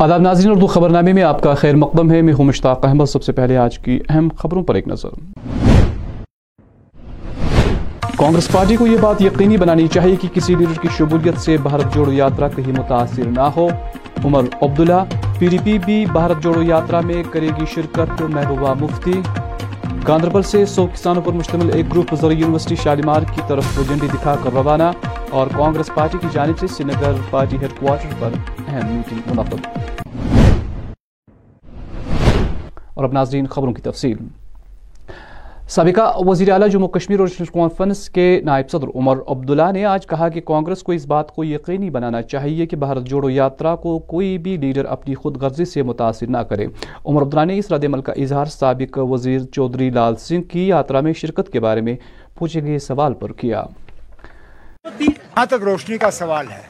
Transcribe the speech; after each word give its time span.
آداب 0.00 0.20
ناظرین، 0.20 0.50
اردو 0.50 0.66
خبر 0.66 0.90
نامے 0.90 1.12
میں 1.12 1.22
آپ 1.22 1.42
کا 1.42 1.54
خیر 1.54 1.74
مقدم 1.76 2.10
ہے۔ 2.10 2.22
میں 2.22 2.32
ہوں 2.32 2.44
مشتاق 2.44 2.86
احمد۔ 2.86 3.04
سب 3.04 3.22
سے 3.22 3.32
پہلے 3.32 3.56
آج 3.56 3.78
کی 3.78 4.00
اہم 4.08 4.28
خبروں 4.36 4.62
پر 4.62 4.74
ایک 4.74 4.88
نظر۔ 4.88 5.08
کانگریس 8.18 8.52
پارٹی 8.52 8.76
کو 8.76 8.86
یہ 8.86 8.96
بات 9.00 9.22
یقینی 9.22 9.56
بنانی 9.56 9.86
چاہیے 9.86 10.16
کہ 10.16 10.28
کسی 10.34 10.54
لیڈر 10.54 10.80
کی 10.80 10.88
شبولیت 10.98 11.38
سے 11.38 11.56
بھارت 11.56 11.94
جوڑو 11.94 12.12
یاترہ 12.12 12.48
کہیں 12.56 12.72
متاثر 12.72 13.22
نہ 13.26 13.40
ہو۔ 13.40 13.68
Omar 14.24 14.42
Abdullah, 14.62 15.04
P 15.38 15.46
D 15.46 15.58
P 15.64 15.78
بھی 15.84 16.06
بھارت 16.12 16.42
جوڑو 16.42 16.62
یاترا 16.62 17.00
میں 17.00 17.22
کرے 17.30 17.48
گی 17.60 17.64
شرکت 17.74 18.22
محبوبہ 18.22 18.74
مفتی۔ 18.80 19.20
گاندربل 20.08 20.42
سے 20.42 20.64
سو 20.66 20.86
کسانوں 20.86 21.22
پر 21.22 21.32
مشتمل 21.32 21.70
ایک 21.74 21.92
گروپ 21.92 22.14
زرعی 22.20 22.36
یونیورسٹی 22.36 22.76
شالیمار 22.76 23.22
کی 23.34 23.40
طرف 23.48 23.64
جنڈی 23.88 24.06
دکھا 24.14 24.36
کر 24.42 24.50
روانہ 24.52 24.90
اور 25.30 25.46
کانگریس 25.56 25.90
پارٹی 25.94 26.18
کی 26.20 26.28
جانب 26.32 26.58
سے 26.58 26.66
سری 26.66 26.84
نگر 26.84 27.12
پارٹی 27.30 27.56
ہیڈ 27.56 27.80
کوارٹر 27.80 28.14
پر 28.18 28.28
اہم 28.68 28.92
میٹنگ 28.92 29.18
منعقد۔ 29.30 29.89
اور 33.00 33.08
اب 33.08 33.12
ناظرین 33.12 33.46
خبروں 33.46 33.72
کی 33.72 33.82
تفصیل۔ 33.82 34.16
سابقہ 35.68 36.12
وزیر 36.16 36.52
اعلیٰ 36.52 36.68
جموں 36.68 36.88
کشمیر 36.88 37.20
اور 37.20 37.28
کانفرنس 37.38 38.10
کے 38.10 38.40
نائب 38.44 38.70
صدر 38.70 38.86
عمر 38.94 39.18
عبداللہ 39.28 39.72
نے 39.72 39.84
آج 39.84 40.06
کہا 40.06 40.28
کہ 40.28 40.40
کانگریس 40.40 40.82
کو 40.82 40.92
اس 40.92 41.06
بات 41.06 41.34
کو 41.34 41.44
یقینی 41.44 41.90
بنانا 41.90 42.22
چاہیے 42.22 42.66
کہ 42.66 42.76
بھارت 42.76 43.04
جوڑو 43.04 43.30
یاترا 43.30 43.76
کو 43.76 43.98
کوئی 43.98 44.38
بھی 44.38 44.56
لیڈر 44.56 44.84
اپنی 44.84 45.14
خود 45.14 45.36
غرضی 45.36 45.64
سے 45.64 45.82
متاثر 45.82 46.26
نہ 46.26 46.38
کرے۔ 46.38 46.66
عمر 47.06 47.22
عبداللہ 47.22 47.52
نے 47.52 47.58
اس 47.58 47.72
رد 47.72 47.84
عمل 47.84 48.02
کا 48.02 48.12
اظہار 48.12 48.44
سابق 48.44 48.98
وزیر 48.98 49.40
چودھری 49.40 49.90
لال 49.90 50.16
سنگھ 50.16 50.48
کی 50.48 50.68
یاترا 50.68 51.00
میں 51.00 51.12
شرکت 51.12 51.52
کے 51.52 51.60
بارے 51.60 51.80
میں 51.80 51.96
پوچھے 52.34 52.62
گئے 52.62 52.78
سوال 52.78 53.14
پر 53.14 53.32
کیا۔ 53.32 53.64
تک 55.34 55.64
روشنی 55.64 55.98
کا 55.98 56.10
سوال 56.10 56.46
ہے۔ 56.50 56.60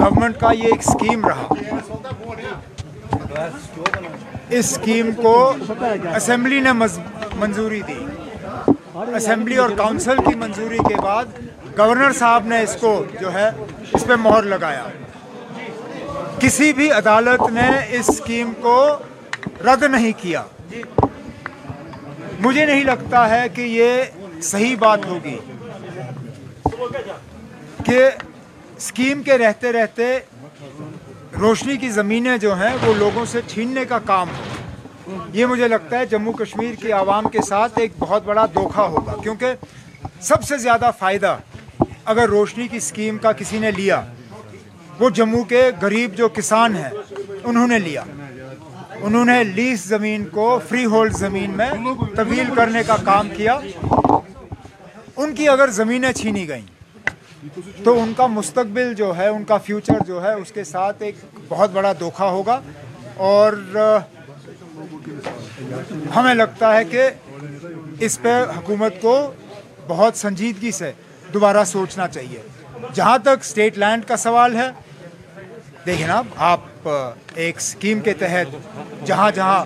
گورنمنٹ 0.00 0.40
کا 0.40 0.52
یہ 0.52 0.62
ایک 0.62 0.82
سکیم 0.82 1.28
رہا۔ 1.28 1.48
اس 4.50 4.66
سکیم 4.66 5.10
کو 5.22 5.52
اسمبلی 6.16 6.60
نے 6.60 6.72
منظوری 7.34 7.80
دی۔ 7.88 8.04
اسمبلی 8.94 9.56
اور 9.56 9.70
کاؤنسل 9.70 10.16
کی 10.16 10.34
منظوری 10.34 10.78
کے 10.78 10.94
بعد 11.02 11.24
گورنر 11.78 12.12
صاحب 12.12 12.46
نے 12.46 12.62
اس 12.62 12.76
کو 12.80 13.04
جو 13.20 13.32
ہے 13.32 13.50
اس 13.92 14.04
پہ 14.06 14.12
مہر 14.14 14.42
لگایا۔ 14.42 14.84
کسی 16.38 16.72
بھی 16.72 16.90
عدالت 16.90 17.50
نے 17.50 17.70
اس 17.88 18.06
سکیم 18.06 18.52
کو 18.60 18.96
رد 19.64 19.82
نہیں 19.82 20.12
کیا۔ 20.16 20.44
مجھے 22.40 22.66
نہیں 22.66 22.84
لگتا 22.84 23.30
ہے 23.30 23.48
کہ 23.48 23.60
یہ 23.60 24.02
صحیح 24.42 24.76
بات 24.78 25.06
ہوگی۔ 25.06 25.38
کہ 27.84 28.10
اسکیم 28.78 29.22
کے 29.22 29.38
رہتے 29.38 29.72
رہتے 29.72 30.04
روشنی 31.40 31.76
کی 31.76 31.88
زمینیں 31.90 32.36
جو 32.38 32.54
ہیں 32.56 32.74
وہ 32.82 32.92
لوگوں 32.94 33.24
سے 33.24 33.40
چھیننے 33.46 33.84
کا 33.84 33.98
کام 33.98 34.28
ہو۔ 34.28 35.16
یہ 35.32 35.46
مجھے 35.46 35.68
لگتا 35.68 35.98
ہے 35.98 36.06
جموں 36.06 36.32
کشمیر 36.32 36.74
کی 36.74 36.92
عوام 36.92 37.28
کے 37.28 37.42
ساتھ 37.42 37.78
ایک 37.78 37.92
بہت 37.98 38.24
بڑا 38.24 38.44
دھوکہ 38.46 38.80
ہوگا، 38.80 39.14
کیونکہ 39.22 39.54
سب 40.20 40.44
سے 40.44 40.56
زیادہ 40.56 40.90
فائدہ 40.98 41.36
اگر 42.04 42.28
روشنی 42.28 42.68
کی 42.68 42.76
اسکیم 42.76 43.18
کا 43.18 43.32
کسی 43.32 43.58
نے 43.58 43.70
لیا، 43.70 44.00
وہ 44.98 45.10
جموں 45.10 45.42
کے 45.44 45.70
غریب 45.82 46.14
جو 46.16 46.28
کسان 46.28 46.76
ہیں، 46.76 46.90
انہوں 47.44 47.68
نے 47.68 47.78
لیا۔ 47.78 48.04
انہوں 49.00 49.24
نے 49.24 49.42
لیس 49.44 49.84
زمین 49.84 50.24
کو، 50.28 50.58
فری 50.68 50.84
ہولڈ 50.84 51.16
زمین 51.16 51.50
میں 51.50 51.70
طویل 52.16 52.54
کرنے 52.56 52.82
کا 52.86 52.96
کام 53.04 53.28
کیا۔ 53.36 53.58
ان 55.16 55.34
کی 55.34 55.48
اگر 55.48 55.70
زمینیں 55.70 56.12
چھینی 56.12 56.48
گئیں 56.48 56.77
تو 57.84 57.98
ان 58.02 58.12
کا 58.16 58.26
مستقبل 58.26 58.94
جو 58.94 59.16
ہے، 59.16 59.26
ان 59.28 59.44
کا 59.44 59.56
فیوچر 59.56 60.02
جو 60.06 60.22
ہے، 60.24 60.32
اس 60.32 60.52
کے 60.52 60.64
ساتھ 60.64 61.02
ایک 61.02 61.14
بہت 61.48 61.70
بڑا 61.70 61.92
دھوکہ 62.00 62.28
ہوگا۔ 62.36 62.60
اور 63.16 63.52
ہمیں 66.16 66.34
لگتا 66.34 66.76
ہے 66.76 66.84
کہ 66.84 67.08
اس 68.00 68.18
پہ 68.22 68.34
حکومت 68.56 69.00
کو 69.00 69.14
بہت 69.88 70.16
سنجیدگی 70.16 70.70
سے 70.70 70.92
دوبارہ 71.34 71.64
سوچنا 71.64 72.08
چاہیے۔ 72.08 72.42
جہاں 72.94 73.18
تک 73.18 73.40
اسٹیٹ 73.40 73.78
لینڈ 73.78 74.04
کا 74.04 74.16
سوال 74.16 74.56
ہے، 74.56 74.68
دیکھیں 75.86 76.06
نا 76.06 76.20
آپ 76.36 76.88
ایک 77.34 77.60
سکیم 77.60 78.00
کے 78.00 78.12
تحت 78.14 78.54
جہاں 79.06 79.30
جہاں 79.30 79.64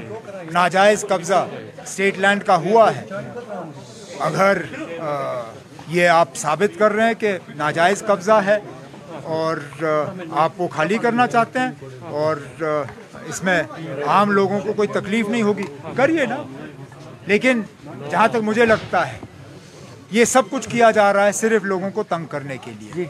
ناجائز 0.53 1.05
قبضہ 1.09 1.47
اسٹیٹ 1.85 2.19
لینڈ 2.19 2.45
کا 2.45 2.57
ہوا 2.57 2.91
ہے، 2.97 3.05
اگر 4.21 4.63
یہ 5.89 6.09
آپ 6.09 6.35
ثابت 6.35 6.79
کر 6.79 6.93
رہے 6.93 7.07
ہیں 7.07 7.15
کہ 7.15 7.39
ناجائز 7.49 8.03
قبضہ 8.07 8.33
ہے 8.33 8.59
اور 9.23 9.85
آپ 10.33 10.53
کو 10.57 10.69
خالی 10.69 10.99
کرنا 10.99 11.27
چاہتے 11.27 11.59
ہیں 11.59 11.71
اور 12.01 12.37
اس 13.27 13.43
میں 13.43 13.63
عام 14.07 14.31
لوگوں 14.31 14.61
کو 14.61 14.73
کوئی 14.73 14.89
تکلیف 14.89 15.29
نہیں 15.29 15.43
ہوگی۔ 15.43 15.63
کریے 15.97 16.27
نا۔ 16.27 16.37
لیکن 17.27 17.63
جہاں 18.11 18.29
تک 18.29 18.37
مجھے 18.37 18.65
لگتا 18.65 19.13
ہے 19.13 19.19
یہ 20.11 20.25
سب 20.25 20.43
کچھ 20.51 20.69
کیا 20.69 20.91
جا 20.91 21.13
رہا 21.13 21.27
ہے 21.27 21.33
صرف 21.33 21.63
لوگوں 21.63 21.91
کو 21.91 22.03
تنگ 22.03 22.27
کرنے 22.27 22.57
کے 22.57 22.71
لیے۔ 22.81 22.91
جی۔ 22.95 23.05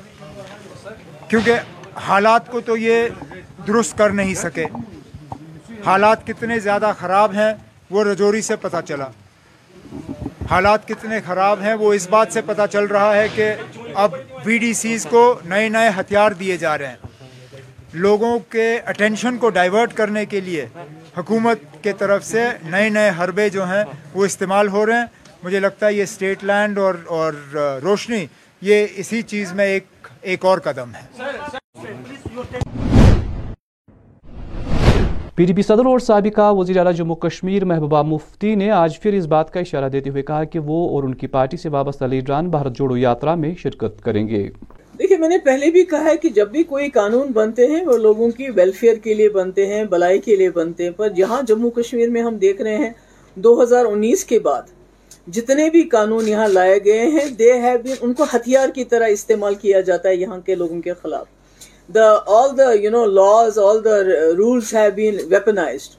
کیونکہ 1.29 1.55
حالات 1.95 2.51
کو 2.51 2.61
تو 2.61 2.77
یہ 2.77 3.09
درست 3.67 3.99
کر 3.99 4.11
نہیں 4.11 4.35
سکے۔ 4.35 4.65
حالات 5.87 6.27
کتنے 6.27 6.61
زیادہ 6.61 6.93
خراب 6.99 7.33
ہیں 7.33 7.53
وہ 7.91 8.05
رجوری 8.05 8.43
سے 8.43 8.57
پتہ 8.57 8.77
چلا۔ 8.89 9.07
حالات 10.53 10.87
کتنے 10.89 11.19
خراب 11.27 11.61
ہیں، 11.63 11.75
وہ 11.75 11.93
اس 11.95 12.07
بات 12.11 12.33
سے 12.33 12.41
پتہ 12.47 12.63
چل 12.73 12.85
رہا 12.85 13.15
ہے 13.17 13.29
کہ 13.35 13.53
اب 13.95 14.15
بی 14.45 14.59
ڈی 14.59 14.73
سیز 14.73 15.07
کو 15.11 15.23
نئے 15.45 15.69
نئے 15.69 15.89
ہتھیار 15.99 16.33
دیے 16.41 16.57
جا 16.57 16.77
رہے 16.79 16.87
ہیں۔ 16.87 16.97
لوگوں 17.93 18.39
کے 18.39 18.67
اٹینشن 18.87 19.39
کو 19.39 19.51
ڈائیورٹ 19.51 19.95
کرنے 19.95 20.25
کے 20.27 20.41
لیے 20.41 20.67
حکومت 21.19 21.59
کے 21.83 21.93
طرف 21.93 22.25
سے 22.25 22.45
نئے 22.65 22.89
نئے 22.89 23.11
حربے 23.19 23.49
جو 23.51 23.65
ہیں 23.65 23.85
وہ 24.15 24.25
استعمال 24.25 24.69
ہو 24.69 24.85
رہے 24.87 24.99
ہیں۔ 24.99 25.07
مجھے 25.43 25.61
لگتا 25.61 25.87
ہے 25.87 25.93
یہ 25.95 26.03
اسٹیٹ 26.03 26.45
لینڈ 26.45 26.79
اور 26.79 26.95
اور 27.07 27.33
روشنی، 27.83 28.27
یہ 28.63 28.87
اسی 28.97 29.23
چیز 29.33 29.53
میں 29.53 29.67
ایک 29.67 30.09
ایک 30.21 30.45
اور 30.45 30.59
قدم 30.59 30.91
ہے۔ 30.95 32.92
پی 35.43 35.47
ڈی 35.47 35.53
پی 35.53 35.63
صدر 35.63 35.87
اور 35.87 35.99
سابقہ 35.99 36.53
وزیر 36.55 36.77
اعلیٰ 36.77 36.93
جموں 36.95 37.15
کشمیر 37.17 37.65
محبوبہ 37.65 38.03
مفتی 38.03 38.55
نے 38.55 38.71
آج 38.71 39.01
پھر 39.01 39.13
اس 39.13 39.27
بات 39.27 39.53
کا 39.53 39.61
اشارہ 39.61 39.89
دیتے 39.89 40.11
ہوئے 40.11 40.23
کہا 40.23 40.45
کہ 40.45 40.59
وہ 40.59 40.89
اور 40.89 41.05
ان 41.05 41.15
کی 41.15 41.27
پارٹی 41.27 41.57
سے 41.57 41.69
وابستہ 41.69 42.05
لیڈران 42.05 42.51
بھارت 42.51 42.77
جوڑو 42.77 42.97
یاترا 42.97 43.35
میں 43.35 43.55
شرکت 43.59 44.05
کریں 44.05 44.29
گے۔ 44.29 44.49
دیکھیں 44.99 45.19
میں 45.19 45.29
نے 45.29 45.39
پہلے 45.39 45.71
بھی 45.71 45.85
کہا 45.85 46.05
ہے 46.05 46.17
کہ 46.17 46.29
جب 46.29 46.51
بھی 46.51 46.63
کوئی 46.63 46.89
قانون 46.91 47.33
بنتے 47.33 47.67
ہیں 47.67 47.85
وہ 47.87 47.97
لوگوں 47.99 48.31
کی 48.31 48.51
ویلفیئر 48.51 48.95
کے 48.95 49.15
لیے 49.15 49.29
بنتے 49.29 49.67
ہیں، 49.67 49.85
بلائی 49.85 50.19
کے 50.19 50.37
لیے 50.37 50.51
بنتے 50.51 50.85
ہیں۔ 50.85 50.91
پر 50.91 51.09
یہاں 51.17 51.43
جموں 51.43 51.71
کشمیر 51.71 52.11
میں 52.11 52.23
ہم 52.23 52.37
دیکھ 52.37 52.63
رہے 52.63 52.77
ہیں، 52.77 52.91
دو 53.35 53.63
ہزار 53.63 53.85
انیس 53.85 54.25
کے 54.25 54.39
بعد 54.39 54.63
جتنے 55.27 55.71
بھی 55.71 55.83
قانون 55.83 56.29
یہاں 56.29 56.49
لائے 56.49 56.79
گئے 56.85 57.07
ہیں 57.07 57.29
دے 57.31 57.53
ہے 57.53 57.75
ان 58.01 58.13
کو 58.13 58.25
ہتھیار 58.35 58.69
کی 58.69 58.85
طرح 58.85 59.07
استعمال 59.07 59.55
کیا 59.55 59.81
جاتا 59.81 60.09
ہے 60.09 60.17
یہاں 60.17 60.39
کے 60.47 60.55
لوگوں 60.55 60.81
کے 60.81 60.93
خلاف۔ 61.03 61.27
the 61.89 62.23
all 62.27 62.55
the 62.55 62.81
you 62.81 62.91
know 62.91 63.05
laws 63.05 63.59
all 63.59 63.81
the 63.81 64.35
rules 64.37 64.71
have 64.73 64.97
been 64.97 65.17
weaponized. 65.29 65.97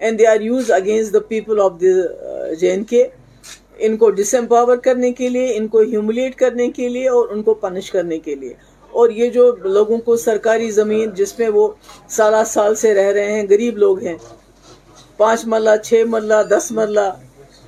And 0.00 0.18
they 0.18 0.26
are 0.26 0.40
used 0.40 0.70
against 0.70 1.12
the 1.12 1.20
people 1.22 1.60
of 1.60 1.78
the 1.78 1.94
J 2.52 2.70
and 2.70 2.88
K 2.88 3.06
ان 3.78 3.96
کو 3.96 4.10
ڈس 4.10 4.34
امپاور 4.34 4.76
کرنے 4.76 5.12
کے 5.12 5.28
لیے 5.28 5.56
ان 5.56 5.66
کو 5.68 5.80
ہیوملیٹ 5.82 6.34
کرنے 6.36 6.70
کے 6.70 6.88
لیے 6.88 7.08
اور 7.08 7.28
ان 7.28 7.42
کو 7.42 7.54
پنش 7.62 7.90
کرنے 7.90 8.18
کے 8.18 8.34
لیے 8.34 8.52
اور 8.92 9.10
یہ 9.10 9.30
جو 9.30 9.44
لوگوں 9.64 9.98
کو 9.98 10.16
سرکاری 10.18 10.70
زمین 10.70 11.10
جس 11.14 11.38
میں 11.38 11.48
وہ 11.48 11.68
سالہ 12.08 12.42
سال 12.46 12.74
سے 12.74 12.94
رہ 12.94 13.10
رہے 13.12 13.32
ہیں 13.32 13.46
غریب 13.50 13.78
لوگ 13.78 14.02
ہیں 14.02 14.16
پانچ 15.16 15.46
مرلہ 15.46 15.76
چھ 15.84 16.02
مرلہ 16.06 16.42
دس 16.50 16.70
مرلہ 16.72 17.10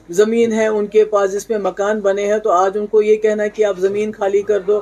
زمین 0.09 0.53
ہے 0.53 0.67
ان 0.67 0.87
کے 0.87 1.05
پاس 1.05 1.33
جس 1.33 1.49
میں 1.51 1.59
مکان 1.61 2.01
بنے 2.01 2.27
ہیں 2.27 2.39
تو 2.39 2.51
آج 2.53 2.79
ان 2.79 2.87
کو 2.87 3.03
یہ 3.03 3.17
کہنا 3.17 3.47
کہ 3.47 3.65
آپ 3.65 3.79
زمین 3.79 4.13
خالی 4.13 4.43
کر 4.43 4.61
دو 4.61 4.81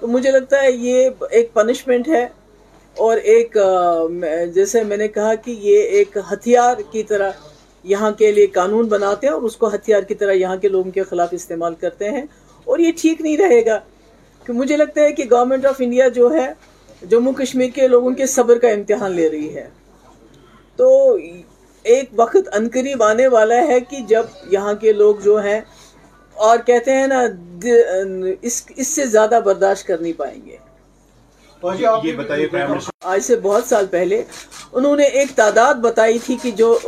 تو 0.00 0.06
مجھے 0.06 0.30
لگتا 0.30 0.62
ہے 0.62 0.72
یہ 0.72 1.10
ایک 1.30 1.54
پنشمنٹ 1.54 2.08
ہے 2.08 2.26
اور 2.96 3.16
ایک 3.16 3.56
جیسے 4.54 4.82
میں 4.82 4.96
نے 4.96 5.08
کہا 5.08 5.34
کہ 5.34 5.50
یہ 5.50 5.78
ایک 5.82 6.16
ہتھیار 6.32 6.76
کی 6.90 7.02
طرح 7.02 7.30
یہاں 7.84 8.10
کے 8.10 8.32
لیے 8.32 8.46
قانون 8.46 8.86
بناتے 8.86 9.26
ہیں 9.26 9.34
اور 9.34 9.42
اس 9.42 9.56
کو 9.56 9.68
ہتھیار 9.74 10.02
کی 10.02 10.14
طرح 10.14 10.32
یہاں 10.32 10.56
کے 10.56 10.68
لوگوں 10.68 10.90
کے 10.90 11.02
خلاف 11.02 11.28
استعمال 11.32 11.74
کرتے 11.74 12.10
ہیں 12.10 12.22
اور 12.64 12.78
یہ 12.78 12.92
ٹھیک 12.96 13.20
نہیں 13.20 13.36
رہے 13.36 13.66
گا۔ 13.66 13.78
کہ 14.44 14.52
مجھے 14.52 14.76
لگتا 14.76 15.00
ہے 15.00 15.12
کہ 15.12 15.24
گورنمنٹ 15.30 15.66
آف 15.66 15.74
انڈیا 15.78 16.08
جو 16.08 16.30
ہے، 16.32 16.52
جموں 17.08 17.32
کشمیر 17.32 17.70
کے 17.74 17.88
لوگوں 17.88 18.10
کے 18.10 18.26
صبر 18.26 18.58
کا 18.58 18.68
امتحان 18.68 19.12
لے 19.12 19.30
رہی 19.30 19.54
ہے۔ 19.54 19.68
تو 20.76 21.16
ایک 21.82 22.04
وقت 22.16 22.48
عنقریب 22.52 23.02
آنے 23.02 23.26
والا 23.26 23.54
ہے 23.54 23.80
کہ 23.80 23.96
جب 24.08 24.22
یہاں 24.50 24.74
کے 24.74 24.92
لوگ 24.92 25.14
جو 25.24 25.42
ہیں 25.42 25.60
اور 26.38 26.58
کہتے 26.58 26.92
ہیں 26.92 27.06
نا 27.06 27.20
اس 28.40 28.88
سے 28.88 29.06
زیادہ 29.06 29.40
برداشت 29.44 29.86
کر 29.86 29.98
نہیں 29.98 30.12
پائیں 30.16 30.46
گے۔ 30.46 30.56
آج 33.04 33.20
سے 33.22 33.36
بہت 33.36 33.64
سال 33.64 33.86
پہلے 33.90 34.22
انہوں 34.72 34.96
نے 34.96 35.04
ایک 35.04 35.28
تعداد 35.36 35.74
بتائی 35.74 36.18
تھی 36.18 36.36
کہ 36.42 36.50
جو 36.50 36.78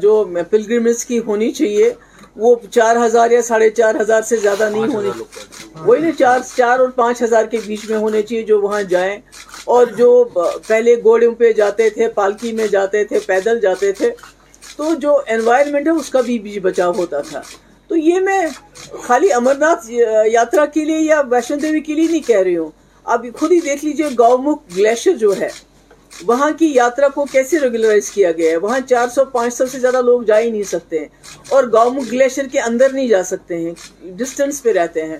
جو 0.00 0.12
پلگرمز 0.50 1.04
کی 1.04 1.18
ہونی 1.18 1.50
چاہیے 1.50 1.92
وہ 2.36 2.54
چار 2.70 2.96
ہزار 3.06 3.30
یا 3.30 3.42
ساڑھے 3.42 3.70
چار 3.70 3.94
ہزار 4.00 4.22
سے 4.22 4.36
زیادہ 4.36 4.68
نہیں 4.72 4.94
ہونی 4.94 5.10
وہی 5.76 6.00
نا 6.00 6.10
چار 6.18 6.38
چار 6.56 6.78
اور 6.78 6.88
پانچ 6.88 7.22
ہزار 7.22 7.44
کے 7.44 7.58
بیچ 7.66 7.90
میں 7.90 7.98
ہونے 7.98 8.22
چاہیے 8.22 8.42
جو 8.42 8.60
وہاں 8.60 8.82
جائیں۔ 8.82 9.18
اور 9.64 9.86
جو 9.86 10.08
پہلے 10.66 11.02
گھوڑوں 11.02 11.34
پہ 11.34 11.52
جاتے 11.52 11.90
تھے 11.90 12.08
پالکی 12.08 12.52
میں 12.52 12.66
جاتے 12.66 13.04
تھے 13.04 13.18
پیدل 13.26 13.60
جاتے 13.60 13.92
تھے 13.92 14.10
تو 14.76 14.94
جو 14.94 15.20
انوائرمنٹ 15.26 15.86
ہے 15.86 15.92
اس 15.92 16.10
کا 16.10 16.20
بھی 16.20 16.58
بچاؤ 16.60 16.92
ہوتا 16.92 17.20
تھا۔ 17.20 17.42
تو 17.92 17.96
یہ 17.98 18.20
میں 18.20 18.40
خالی 19.02 19.32
امرناتھ 19.32 19.90
یاترا 20.32 20.64
کے 20.66 20.84
لیے 20.84 20.98
یا 20.98 21.20
ویشنو 21.30 21.56
دیوی 21.62 21.80
کے 21.80 21.94
لیے 21.94 22.06
نہیں 22.10 22.26
کہہ 22.26 22.38
رہی 22.38 22.56
ہوں۔ 22.56 22.70
آپ 23.06 23.22
خود 23.38 23.52
ہی 23.52 23.58
دیکھ 23.60 23.84
لیجیے 23.84 24.06
گاؤمکھ 24.18 24.62
گلیشر 24.76 25.16
جو 25.16 25.32
ہے، 25.40 25.48
وہاں 26.26 26.50
کی 26.58 26.70
یاترا 26.74 27.08
کو 27.08 27.24
کیسے 27.32 27.60
ریگولرائز 27.60 28.10
کیا 28.10 28.30
گیا 28.32 28.50
ہے؟ 28.50 28.56
وہاں 28.56 28.78
چار 28.88 29.08
سو، 29.08 29.24
پانچ 29.24 29.54
سو 29.54 29.66
سے 29.66 29.78
زیادہ 29.78 30.00
لوگ 30.02 30.22
جا 30.22 30.38
ہی 30.40 30.50
نہیں 30.50 30.62
سکتے 30.62 30.98
ہیں 30.98 31.08
اور 31.48 31.64
گاؤں 31.64 32.00
گلیشیئر 32.12 32.46
کے 32.46 32.60
اندر 32.60 32.92
نہیں 32.92 33.08
جا 33.08 33.22
سکتے 33.24 33.58
ہیں 33.58 33.72
ڈسٹنس 34.18 34.62
پہ 34.62 34.72
رہتے 34.72 35.06
ہیں۔ 35.06 35.18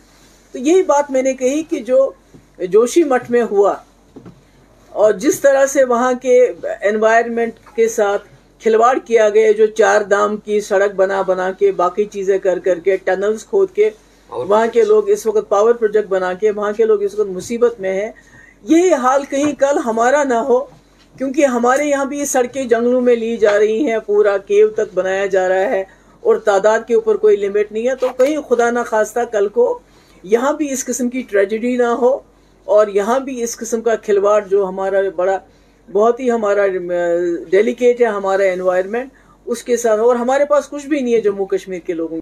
تو 0.54 0.58
یہی 0.58 0.82
بات 0.82 1.10
میں 1.10 1.22
نے 1.22 1.34
کہی 1.34 1.62
کہ 1.62 1.80
جو 1.82 2.10
جوشی 2.58 3.04
مٹھ 3.04 3.30
میں 3.30 3.42
ہوا 3.50 3.74
اور 4.92 5.12
جس 5.12 5.40
طرح 5.40 5.66
سے 5.66 5.84
وہاں 5.84 6.12
کے 6.22 6.44
انوائرمنٹ 6.80 7.76
کے 7.76 7.88
ساتھ 7.88 8.28
کھلواڑ 8.62 8.96
کیا 8.98 9.28
گیا 9.28 9.52
جو 9.52 9.66
چار 9.66 10.00
دام 10.00 10.36
کی 10.36 10.60
سڑک 10.60 10.94
بنا 10.94 11.22
بنا 11.22 11.50
کے 11.52 11.70
باقی 11.72 12.04
چیزیں 12.04 12.38
کر 12.38 12.58
کر 12.58 12.78
کے 12.78 12.96
ٹنلز 12.96 13.44
کھود 13.46 13.70
کے 13.74 13.90
وہاں 14.30 14.66
کے 14.72 14.84
لوگ 14.84 15.08
اس 15.10 15.26
وقت 15.26 15.48
پاور 15.48 15.74
پروجیکٹ 15.74 16.08
بنا 16.08 16.32
کے 16.32 16.50
وہاں 16.50 16.72
کے 16.72 16.84
لوگ 16.84 17.02
اس 17.02 17.18
وقت 17.18 17.28
مصیبت 17.28 17.80
میں 17.80 17.92
ہیں۔ 17.94 18.10
یہ 18.64 18.94
حال 18.94 19.24
کہیں 19.24 19.52
کل 19.58 19.78
ہمارا 19.84 20.22
نہ 20.24 20.34
ہو 20.48 20.58
کیونکہ 21.14 21.46
ہمارے 21.46 21.84
یہاں 21.84 22.04
بھی 22.04 22.24
سڑکیں 22.24 22.64
جنگلوں 22.64 23.00
میں 23.00 23.16
لی 23.16 23.36
جا 23.36 23.58
رہی 23.58 23.86
ہیں 23.86 23.98
پورا 24.06 24.36
کیو 24.38 24.68
تک 24.70 24.94
بنایا 24.94 25.26
جا 25.26 25.48
رہا 25.48 25.70
ہے 25.70 25.82
اور 26.22 26.36
تعداد 26.44 26.80
کے 26.86 26.94
اوپر 26.94 27.16
کوئی 27.16 27.36
لمٹ 27.36 27.72
نہیں 27.72 27.88
ہے۔ 27.88 27.94
تو 27.96 28.08
کہیں 28.16 28.36
خدا 28.48 28.70
نہ 28.70 28.80
خواستہ 28.90 29.20
کل 29.32 29.48
کو 29.48 29.66
یہاں 30.24 30.52
بھی 30.52 30.72
اس 30.72 30.84
قسم 30.84 31.08
کی 31.08 31.22
ٹریجڈی 31.22 31.76
نہ 31.76 31.90
ہو 32.00 32.18
اور 32.66 32.86
یہاں 32.86 33.18
بھی 33.20 33.42
اس 33.42 33.56
قسم 33.56 33.80
کا 33.80 33.96
کھلواڑ 33.96 34.40
جو 34.46 34.66
ہمارا 34.68 35.00
بڑا 35.16 35.38
بہت 35.94 36.20
ہی 36.20 36.30
ہمارا 36.30 36.66
ڈیلیکیٹ 37.50 38.00
ہے 38.00 38.06
ہمارا 38.06 38.50
انوائرمنٹ 38.52 39.10
اس 39.46 39.62
کے 39.64 39.76
ساتھ 39.76 40.00
اور 40.00 40.16
ہمارے 40.16 40.44
پاس 40.50 40.68
کچھ 40.70 40.86
بھی 40.86 41.00
نہیں 41.00 41.14
ہے 41.14 41.20
جموں 41.20 41.46
کشمیر 41.46 41.80
کے 41.86 41.94
لوگوں 41.94 42.18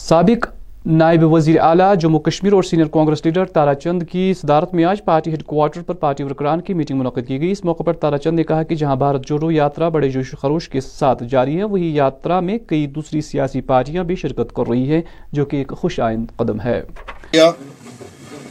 سابق 0.00 0.46
نائب 0.86 1.22
وزیر 1.32 1.60
اعلیٰ 1.60 1.94
جموں 2.00 2.18
کشمیر 2.20 2.52
اور 2.52 2.62
سینئر 2.62 2.86
کانگریس 2.92 3.24
لیڈر 3.24 3.44
تارا 3.52 3.74
چند 3.74 4.02
کی 4.10 4.32
صدارت 4.40 4.74
میں 4.74 4.84
آج 4.84 5.04
پارٹی 5.04 5.30
ہیڈ 5.30 5.42
کوارٹر 5.46 5.82
پر 5.82 5.94
پارٹی 6.02 6.24
ورکران 6.24 6.60
کی 6.60 6.74
میٹنگ 6.74 6.98
منعقد 6.98 7.26
کی 7.28 7.40
گئی۔ 7.40 7.50
اس 7.50 7.64
موقع 7.64 7.82
پر 7.82 7.92
تارا 8.02 8.18
چند 8.18 8.36
نے 8.36 8.44
کہا 8.44 8.62
کہ 8.62 8.74
جہاں 8.74 8.96
بھارت 8.96 9.26
جوڑو 9.28 9.50
یاترا 9.50 9.88
بڑے 9.88 10.08
جوش 10.10 10.34
خروش 10.40 10.68
کے 10.68 10.80
ساتھ 10.80 11.22
جاری 11.30 11.56
ہے، 11.58 11.64
وہی 11.64 11.94
یاترا 11.94 12.40
میں 12.40 12.58
کئی 12.66 12.86
دوسری 12.86 13.20
سیاسی 13.20 13.60
پارٹیاں 13.60 14.04
بھی 14.04 14.16
شرکت 14.16 14.52
کر 14.56 14.68
رہی 14.70 14.90
ہیں، 14.90 15.02
جو 15.32 15.44
کہ 15.44 15.56
ایک 15.56 15.72
خوش 15.80 15.98
آئند 16.00 16.26
قدم 16.36 16.60
ہے۔ 16.60 16.80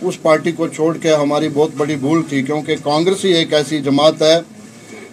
اس 0.01 0.21
پارٹی 0.21 0.51
کو 0.51 0.67
چھوڑ 0.67 0.95
کے 0.97 1.13
ہماری 1.13 1.49
بہت 1.53 1.71
بڑی 1.77 1.95
بھول 1.95 2.21
تھی، 2.29 2.41
کیونکہ 2.43 2.75
کانگریس 2.83 3.23
ہی 3.25 3.31
ایک 3.33 3.53
ایسی 3.53 3.79
جماعت 3.81 4.21
ہے 4.21 4.39